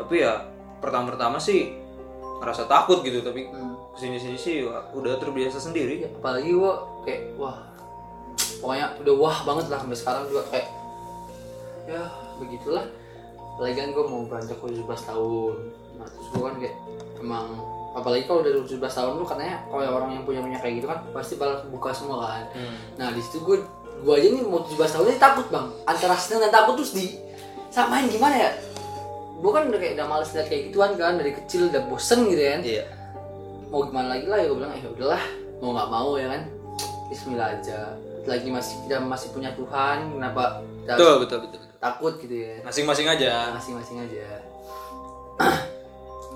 Tapi 0.00 0.24
ya 0.24 0.48
pertama-pertama 0.80 1.36
sih 1.36 1.76
ngerasa 2.40 2.64
takut 2.64 3.00
gitu. 3.00 3.20
Tapi 3.20 3.48
Hmm. 3.48 3.76
ke 3.92 3.98
sini-sini 4.00 4.36
sih 4.36 4.56
wah, 4.64 4.80
udah 4.92 5.16
terbiasa 5.16 5.56
sendiri. 5.56 6.04
Iya, 6.04 6.08
apalagi 6.08 6.52
gua 6.52 6.84
kayak 7.04 7.36
wah 7.36 7.56
pokoknya 8.60 8.96
udah 8.96 9.14
wah 9.16 9.36
banget 9.44 9.66
lah 9.68 9.78
sampai 9.80 9.98
sekarang 9.98 10.22
juga 10.28 10.42
kayak 10.48 10.66
ya 11.84 12.02
begitulah 12.36 12.84
apalagi 13.58 13.74
kan 13.74 13.90
gue 13.90 14.04
mau 14.06 14.22
beranjak 14.22 14.54
ke 14.62 14.70
17 14.70 14.86
tahun. 14.86 15.54
Nah 15.98 16.06
terus 16.06 16.28
gue 16.30 16.42
kan 16.46 16.54
kayak 16.62 16.76
emang 17.18 17.46
apalagi 17.90 18.22
kalau 18.30 18.46
udah 18.46 18.52
17 18.70 18.78
tahun 18.78 19.12
tuh 19.18 19.26
katanya 19.26 19.56
kalau 19.66 19.82
orang 19.82 20.10
yang 20.14 20.22
punya 20.22 20.40
punya 20.46 20.58
kayak 20.62 20.74
gitu 20.78 20.86
kan 20.86 21.02
pasti 21.10 21.34
bakal 21.34 21.66
buka 21.74 21.90
semua 21.90 22.16
kan. 22.22 22.44
Nah 23.02 23.10
di 23.10 23.18
situ 23.18 23.42
gue 23.42 23.58
gue 23.98 24.14
aja 24.14 24.28
nih 24.30 24.46
mau 24.46 24.62
17 24.62 24.78
tahun 24.78 25.06
ini 25.10 25.18
takut 25.18 25.46
bang. 25.50 25.66
Antara 25.90 26.14
seneng 26.14 26.46
dan 26.46 26.52
takut 26.54 26.78
terus 26.78 26.94
di 26.94 27.18
samain 27.74 28.06
gimana 28.06 28.46
ya? 28.46 28.50
Gue 29.42 29.50
kan 29.50 29.66
udah 29.66 29.78
kayak 29.82 29.98
udah 29.98 30.06
males 30.06 30.30
liat 30.30 30.46
kayak 30.46 30.62
gituan 30.70 30.94
kan 30.94 31.18
dari 31.18 31.34
kecil 31.34 31.66
udah 31.66 31.82
bosen 31.90 32.30
gitu 32.30 32.38
kan. 32.38 32.62
Iya. 32.62 32.84
mau 33.68 33.84
gimana 33.84 34.16
lagi 34.16 34.24
lah 34.30 34.38
ya 34.40 34.46
gue 34.48 34.56
bilang 34.56 34.72
eh 34.72 34.80
udahlah 34.86 35.22
mau 35.58 35.74
nggak 35.74 35.90
mau 35.90 36.10
ya 36.14 36.30
kan. 36.30 36.42
Bismillah 37.10 37.58
aja. 37.58 37.98
Lagi 38.22 38.48
masih 38.54 38.86
kita 38.86 39.02
masih 39.02 39.28
punya 39.34 39.50
Tuhan 39.58 40.14
kenapa 40.14 40.62
betul 40.96 41.14
betul 41.26 41.38
betul, 41.44 41.58
betul. 41.60 41.76
takut 41.82 42.14
gitu 42.22 42.34
ya. 42.34 42.54
Masing-masing 42.64 43.06
aja. 43.10 43.52
Masing-masing 43.52 43.98
aja. 44.00 44.26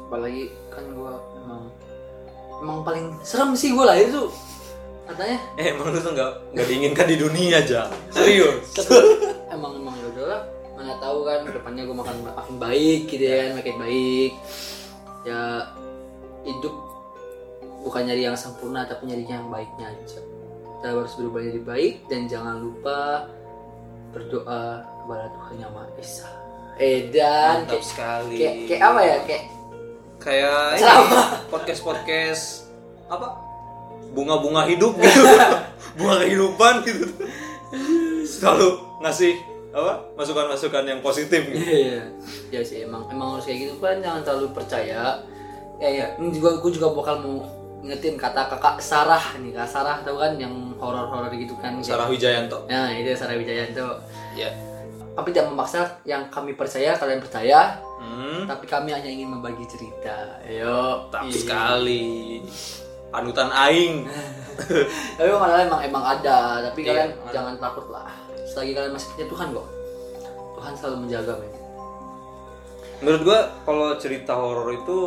Apalagi 0.08 0.52
kan 0.68 0.84
gue 0.84 1.12
emang 1.40 1.62
emang 2.60 2.78
paling 2.84 3.06
serem 3.24 3.56
sih 3.56 3.72
gue 3.72 3.84
lahir 3.84 4.12
tuh 4.12 4.28
katanya. 5.08 5.38
Eh 5.58 5.66
emang 5.74 5.90
lu 5.90 5.98
tuh 5.98 6.12
nggak 6.14 6.32
nggak 6.54 6.66
diinginkan 6.68 7.06
di 7.08 7.16
dunia 7.18 7.58
aja 7.58 7.90
serius? 8.12 8.76
Emang 9.52 9.76
emang 9.76 9.92
ya 10.00 10.06
udahlah. 10.16 10.42
Mana 10.72 10.96
tahu 10.96 11.28
kan 11.28 11.44
ke 11.44 11.52
depannya 11.52 11.84
gue 11.84 11.92
makan 11.92 12.16
makin 12.24 12.56
baik 12.56 13.00
gitu 13.12 13.24
ya. 13.28 13.36
kan 13.52 13.60
makin 13.60 13.76
baik. 13.76 14.32
Ya 15.28 15.40
hidup 16.48 16.74
bukan 17.84 18.02
nyari 18.08 18.22
yang 18.24 18.38
sempurna 18.38 18.88
tapi 18.88 19.12
nyari 19.12 19.28
yang 19.28 19.52
baiknya 19.52 19.92
aja. 19.92 20.20
Kita 20.80 20.86
harus 20.96 21.14
berubah 21.20 21.40
jadi 21.44 21.60
baik 21.62 21.94
dan 22.08 22.26
jangan 22.26 22.64
lupa 22.64 23.28
berdoa 24.12 24.84
kepada 24.84 25.26
Tuhan 25.32 25.54
yang 25.58 25.72
Maha 25.72 25.88
Esa. 25.96 26.28
Eh 26.76 27.08
dan 27.12 27.64
mantap 27.64 27.80
kayak, 27.80 27.84
sekali. 27.84 28.36
kayak 28.36 28.54
kayak 28.68 28.82
apa 28.84 29.00
ya? 29.00 29.16
Kayak 29.24 29.44
kayak 30.22 30.62
Ceramah. 30.78 31.26
podcast 31.48 31.80
podcast 31.82 32.44
apa? 33.08 33.28
Bunga-bunga 34.12 34.68
hidup 34.68 34.92
gitu. 35.00 35.20
Bunga 35.98 36.14
kehidupan 36.24 36.74
gitu. 36.84 37.06
Selalu 38.28 38.68
ngasih 39.00 39.34
apa? 39.72 39.92
Masukan-masukan 40.16 40.84
yang 40.84 41.00
positif 41.00 41.40
gitu. 41.48 41.64
Iya, 41.64 42.04
ya 42.52 42.60
sih 42.60 42.84
emang 42.84 43.08
emang 43.08 43.36
harus 43.36 43.48
kayak 43.48 43.58
gitu. 43.68 43.74
Kan 43.80 44.04
jangan 44.04 44.22
terlalu 44.24 44.48
percaya. 44.52 45.24
Ya 45.82 45.88
ya, 45.88 46.06
juga 46.20 46.62
gue 46.62 46.70
juga 46.70 46.94
bakal 46.94 47.24
mau 47.24 47.42
ngetin 47.82 48.14
kata 48.14 48.46
kakak 48.46 48.78
Sarah 48.78 49.34
nih, 49.40 49.50
kak 49.56 49.66
Sarah 49.66 49.98
tau 50.06 50.20
kan? 50.20 50.38
Yang 50.38 50.71
horor-horor 50.82 51.30
gitu 51.32 51.54
kan. 51.56 51.78
Sarah 51.78 52.10
Wijayanto 52.10 52.66
Nah 52.66 52.90
itu 52.90 53.14
Sarah 53.14 53.38
Wijayanto. 53.38 54.02
ya 54.34 54.50
Tapi 55.12 55.30
tidak 55.30 55.48
memaksa 55.48 55.86
yang 56.02 56.26
kami 56.26 56.52
percaya 56.52 56.96
kalian 56.96 57.20
percaya, 57.20 57.76
hmm, 58.00 58.48
tapi 58.48 58.64
kami 58.64 58.90
hanya 58.90 59.06
ingin 59.06 59.28
membagi 59.28 59.62
cerita. 59.66 60.40
Ayo, 60.42 61.06
mantap 61.06 61.22
Iya. 61.22 61.36
sekali 61.36 62.40
panutan 63.08 63.52
aing 63.52 64.08
Tapi 65.16 65.28
malah 65.30 65.62
emang 65.62 65.80
emang 65.82 66.04
ada, 66.10 66.38
tapi 66.64 66.80
Iya, 66.80 66.88
kalian 66.88 67.10
ada. 67.14 67.28
jangan 67.30 67.54
takut 67.58 67.86
lah. 67.88 68.08
Selagi 68.42 68.72
kalian 68.72 68.90
masih 68.90 69.08
punya 69.10 69.26
Tuhan 69.28 69.46
kok. 69.52 69.66
Tuhan 70.52 70.72
selalu 70.74 70.96
menjaga 70.98 71.32
men. 71.36 71.52
menurut 72.98 73.22
gua 73.22 73.38
kalau 73.62 73.88
cerita 73.96 74.32
horor 74.32 74.70
itu 74.72 74.98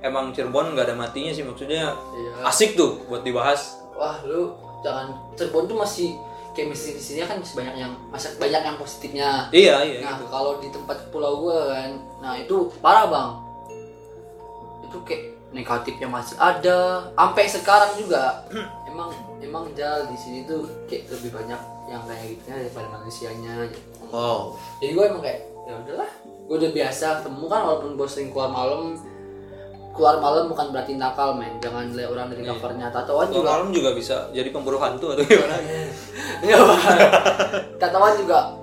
emang 0.00 0.30
Cirebon 0.30 0.72
nggak 0.72 0.86
ada 0.86 0.96
matinya 0.96 1.28
sih 1.28 1.42
maksudnya 1.42 1.92
Iya. 1.92 2.46
asik 2.46 2.72
tuh 2.72 3.02
buat 3.04 3.20
dibahas 3.20 3.74
wah 3.92 4.22
lu 4.22 4.54
jangan 4.80 5.06
Cirebon 5.36 5.64
tuh 5.68 5.78
masih 5.78 6.08
kayak 6.50 6.74
misi 6.74 6.98
misinya 6.98 7.24
kan 7.30 7.36
masih 7.38 7.54
banyak 7.56 7.74
yang 7.78 7.92
masih 8.10 8.28
banyak 8.36 8.62
yang 8.66 8.76
positifnya. 8.76 9.30
Iya 9.54 9.76
iya 9.86 9.98
nah 10.02 10.18
gitu. 10.18 10.26
kalau 10.28 10.52
di 10.58 10.68
tempat 10.74 10.98
pulau 11.14 11.46
gua 11.46 11.72
kan 11.72 11.90
nah 12.18 12.32
itu 12.34 12.68
parah 12.82 13.06
bang. 13.06 13.30
Itu 14.90 14.98
kayak 15.06 15.22
negatifnya 15.54 16.08
masih 16.10 16.36
ada. 16.40 17.10
Sampai 17.14 17.44
sekarang 17.46 17.92
juga 17.98 18.44
emang 18.90 19.14
emang 19.38 19.70
jal 19.78 20.06
di 20.10 20.16
sini 20.18 20.44
tuh 20.44 20.66
kayak 20.90 21.10
lebih 21.14 21.30
banyak 21.38 21.60
yang 21.90 22.02
kayak 22.06 22.38
gitu 22.38 22.48
daripada 22.50 22.88
manusianya. 22.98 23.54
Wow. 24.10 24.58
Jadi 24.82 24.90
gue 24.94 25.04
emang 25.06 25.22
kayak 25.22 25.40
ya 25.70 25.74
udahlah 25.86 26.10
gue 26.50 26.56
udah 26.58 26.72
biasa 26.74 27.22
ketemu 27.22 27.44
kan 27.46 27.60
walaupun 27.62 27.94
gue 27.94 28.08
sering 28.10 28.34
keluar 28.34 28.50
malam 28.50 28.98
keluar 30.00 30.16
malam 30.16 30.48
bukan 30.48 30.72
berarti 30.72 30.96
nakal 30.96 31.36
men. 31.36 31.60
Jangan 31.60 31.92
lihat 31.92 32.08
orang 32.08 32.32
dari 32.32 32.48
covernya. 32.48 32.88
Tatoan 32.88 33.28
Kalau 33.28 33.36
juga 33.36 33.50
malam 33.52 33.68
juga 33.68 33.90
bisa 33.92 34.16
jadi 34.32 34.48
pemburu 34.48 34.80
hantu 34.80 35.06
atau 35.12 35.20
gimana? 35.28 35.60
Iya, 36.40 36.56
Bang. 36.56 36.80
tatoan 37.76 38.14
juga 38.16 38.56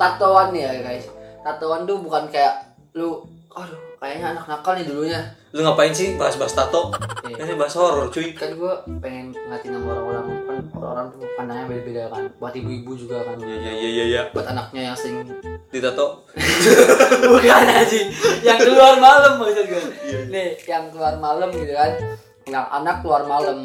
tatoan 0.00 0.56
ya 0.56 0.72
guys. 0.80 1.04
Tatoan 1.44 1.84
tuh 1.84 2.00
bukan 2.00 2.32
kayak 2.32 2.64
lu 2.96 3.20
aduh 3.52 3.76
kayaknya 4.00 4.32
anak 4.32 4.48
nakal 4.48 4.72
nih 4.72 4.88
dulunya. 4.88 5.20
Lu 5.52 5.60
ngapain 5.60 5.92
sih 5.92 6.16
bahas-bahas 6.16 6.56
tato? 6.56 6.96
Iya. 7.28 7.44
ini 7.44 7.52
bahas 7.60 7.76
horor 7.76 8.08
cuy. 8.08 8.32
Kan 8.32 8.56
gue 8.56 8.72
pengen 9.04 9.36
ngatin 9.52 9.76
sama 9.76 10.00
orang-orang 10.00 10.37
orang-orang 10.74 11.06
tuh 11.14 11.18
pandangnya 11.36 11.64
beda-beda 11.68 12.02
kan. 12.12 12.22
Buat 12.36 12.54
ibu-ibu 12.56 12.92
juga 12.96 13.24
kan. 13.24 13.36
Iya 13.40 13.56
iya 13.56 13.72
iya 13.72 13.88
iya 13.88 14.04
iya. 14.04 14.22
Buat 14.32 14.46
anaknya 14.52 14.92
yang 14.92 14.96
sering 14.96 15.24
ditato. 15.72 16.26
Bukan 17.32 17.64
aja 17.68 17.98
yang 18.44 18.58
keluar 18.58 18.94
malam 19.00 19.40
maksud 19.40 19.66
gue 19.68 19.82
nih 20.32 20.56
yang 20.64 20.88
keluar 20.92 21.14
malam 21.16 21.48
gitu 21.52 21.72
kan. 21.72 21.92
Yang 22.48 22.66
anak 22.72 22.96
keluar 23.04 23.22
malam. 23.24 23.58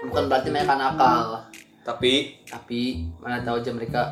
Bukan 0.00 0.24
berarti 0.28 0.48
mereka 0.48 0.74
nakal. 0.76 1.44
Tapi 1.84 2.44
tapi 2.48 3.08
mana 3.20 3.40
tahu 3.44 3.60
aja 3.60 3.70
mereka 3.72 4.02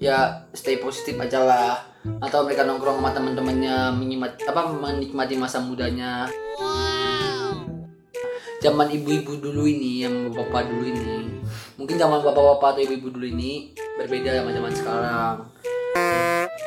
ya 0.00 0.44
stay 0.56 0.80
positif 0.80 1.16
aja 1.20 1.44
lah. 1.44 1.74
Atau 2.22 2.46
mereka 2.46 2.62
nongkrong 2.62 3.02
sama 3.02 3.10
teman-temannya 3.10 3.92
menikmati 3.98 4.46
apa 4.46 4.60
menikmati 4.70 5.34
masa 5.34 5.58
mudanya 5.58 6.30
zaman 8.60 8.88
ibu-ibu 8.88 9.36
dulu 9.36 9.68
ini 9.68 10.04
yang 10.06 10.32
bapak 10.32 10.68
dulu 10.68 10.84
ini. 10.88 11.40
Mungkin 11.76 11.96
zaman 12.00 12.24
bapak-bapak 12.24 12.76
atau 12.76 12.82
ibu-ibu 12.82 13.08
dulu 13.12 13.26
ini 13.28 13.76
berbeda 14.00 14.40
sama 14.40 14.50
zaman 14.52 14.72
sekarang. 14.72 15.36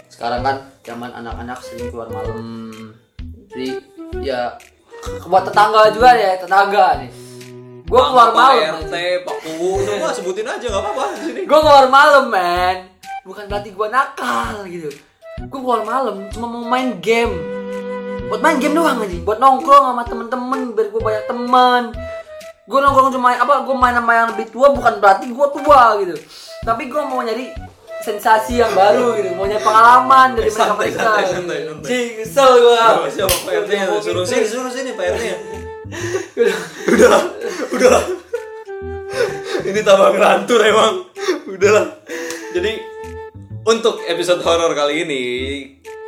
Sekarang 0.10 0.41
kan 0.45 0.56
zaman 0.86 1.12
anak-anak 1.13 1.60
sering 1.65 1.89
keluar 1.89 2.10
malam. 2.13 2.71
Jadi 3.49 3.67
ya 4.21 4.54
buat 5.25 5.43
tetangga 5.49 5.89
juga 5.89 6.13
ya 6.13 6.38
tetangga 6.38 7.02
nih. 7.02 7.12
Gue 7.89 8.02
keluar 8.06 8.30
malam 8.38 8.86
RT 8.86 9.25
Pak 9.25 9.38
Kuwu 9.41 9.82
semua 9.86 10.13
sebutin 10.13 10.45
aja 10.45 10.62
nggak 10.62 10.84
apa-apa 10.86 11.04
di 11.17 11.19
sini. 11.25 11.41
Gue 11.49 11.60
keluar 11.60 11.89
malam 11.89 12.30
men. 12.30 12.78
Bukan 13.25 13.49
berarti 13.49 13.73
gue 13.73 13.88
nakal 13.89 14.62
gitu. 14.69 14.89
Gue 15.49 15.60
keluar 15.60 15.82
malam 15.82 16.30
cuma 16.30 16.45
mau 16.45 16.65
main 16.69 17.02
game 17.02 17.59
buat 18.30 18.39
main 18.46 18.62
game 18.62 18.78
doang 18.78 19.02
aja 19.02 19.18
buat 19.26 19.42
nongkrong 19.42 19.86
sama 19.89 20.04
temen-temen 20.06 20.78
biar 20.78 20.88
gue 20.94 21.02
banyak 21.02 21.26
teman 21.26 21.84
gue 22.70 22.78
nongkrong 22.78 23.10
cuma 23.10 23.34
apa 23.34 23.65
gue 23.65 23.76
main 23.76 23.98
sama 23.98 24.12
yang 24.13 24.28
lebih 24.38 24.46
tua 24.54 24.70
bukan 24.70 25.02
berarti 25.02 25.26
gue 25.34 25.48
tua 25.58 25.82
gitu. 26.06 26.15
Tapi 26.62 26.86
gue 26.86 27.02
mau 27.02 27.26
nyari 27.26 27.50
sensasi 28.06 28.62
yang 28.62 28.70
baru 28.78 29.18
gitu. 29.18 29.34
Mau 29.34 29.50
nyari 29.50 29.63
pengalaman 29.65 30.38
dari 30.38 30.54
mereka 30.54 30.78
mereka 30.78 31.02
santai, 31.26 31.65
gitu. 31.65 31.82
kesel 32.22 32.52
gue 32.62 32.78
Siapa, 33.10 33.36
Pak 33.42 33.54
RT 33.65 33.70
nya 33.74 33.86
suruh 33.98 34.22
sini 34.22 34.46
suruh 34.46 34.70
sini 34.70 34.94
Pak 34.94 35.06
RT 35.18 35.22
nya 35.26 35.38
udahlah 36.94 37.24
udahlah 37.74 38.04
ini 39.65 39.80
tambah 39.82 40.10
ngelantur 40.13 40.62
emang. 40.62 40.94
Udahlah 41.50 41.86
jadi 42.54 42.72
untuk 43.65 44.06
episode 44.06 44.46
horor 44.46 44.78
kali 44.78 45.10
ini 45.10 45.24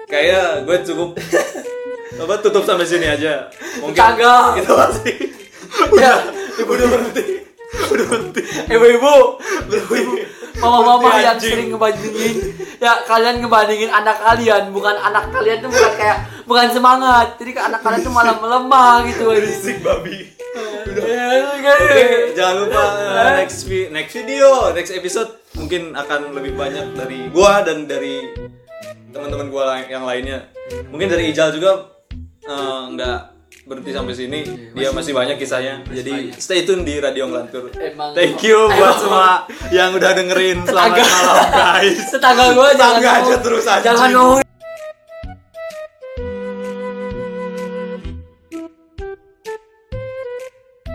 kayak 0.06 0.70
gue 0.70 0.78
cukup 0.86 1.18
apa 2.20 2.34
tutup 2.44 2.64
sampai 2.64 2.88
sini 2.88 3.08
aja. 3.08 3.48
Mungkin 3.80 3.96
Kagak. 3.96 4.56
itu 4.60 4.74
masih 4.74 5.16
ya 5.96 6.14
udah 6.62 6.88
berhenti. 6.92 7.24
Udah 7.92 8.06
berhenti. 8.08 8.42
Ibu-ibu. 8.68 9.16
Ibu 9.72 9.96
mama-mama 10.60 11.08
Berhenti, 11.10 11.24
yang 11.24 11.36
anjing. 11.40 11.52
sering 11.56 11.68
ngebandingin. 11.72 12.36
Ya 12.78 12.92
kalian 13.08 13.36
ngebandingin 13.40 13.92
anak 13.92 14.18
kalian. 14.20 14.64
Bukan 14.76 14.96
anak 15.00 15.32
kalian 15.32 15.58
tuh 15.64 15.70
bukan 15.72 15.94
kayak 15.96 16.18
bukan 16.44 16.68
semangat. 16.70 17.28
Jadi 17.40 17.52
ke 17.56 17.62
anak 17.62 17.80
kalian 17.82 18.02
tuh 18.04 18.14
malah 18.14 18.36
melemah 18.38 18.96
gitu 19.08 19.32
berisik 19.32 19.80
babi. 19.82 20.28
Ya? 20.92 21.48
Oke, 21.56 22.36
jangan 22.36 22.56
lupa 22.68 22.84
uh, 22.84 23.32
next 23.40 23.64
vi- 23.64 23.88
next 23.88 24.12
video, 24.12 24.76
next 24.76 24.92
episode 24.92 25.40
mungkin 25.56 25.96
akan 25.96 26.36
lebih 26.36 26.60
banyak 26.60 26.92
dari 26.92 27.32
gua 27.32 27.64
dan 27.64 27.88
dari 27.88 28.28
teman-teman 29.16 29.48
gua 29.48 29.80
yang 29.88 30.04
lainnya. 30.04 30.52
Mungkin 30.92 31.08
dari 31.08 31.32
Ijal 31.32 31.56
juga 31.56 31.88
uh, 32.44 32.90
nggak 32.90 33.20
berhenti 33.62 33.92
sampai 33.92 34.14
sini. 34.14 34.40
Dia 34.72 34.90
masih 34.90 35.14
banyak 35.14 35.38
kisahnya. 35.38 35.86
Jadi 35.86 36.34
stay 36.36 36.64
tune 36.64 36.82
di 36.82 36.98
Radio 36.98 37.28
Ngelantur. 37.28 37.70
Emang- 37.74 38.14
Thank 38.14 38.42
you 38.42 38.58
buat 38.68 38.78
emang- 38.78 39.00
semua 39.00 39.32
yang 39.70 39.90
udah 39.94 40.12
dengerin. 40.12 40.58
Selamat 40.66 40.98
malam 40.98 41.46
guys. 41.52 42.00
tetangga 42.10 42.46
gue 42.52 42.70
jangan 42.76 43.02
aja 43.02 43.36
terus 43.38 43.66
anjing. 43.66 43.86
jangan 43.86 44.10
ngomong 44.12 44.51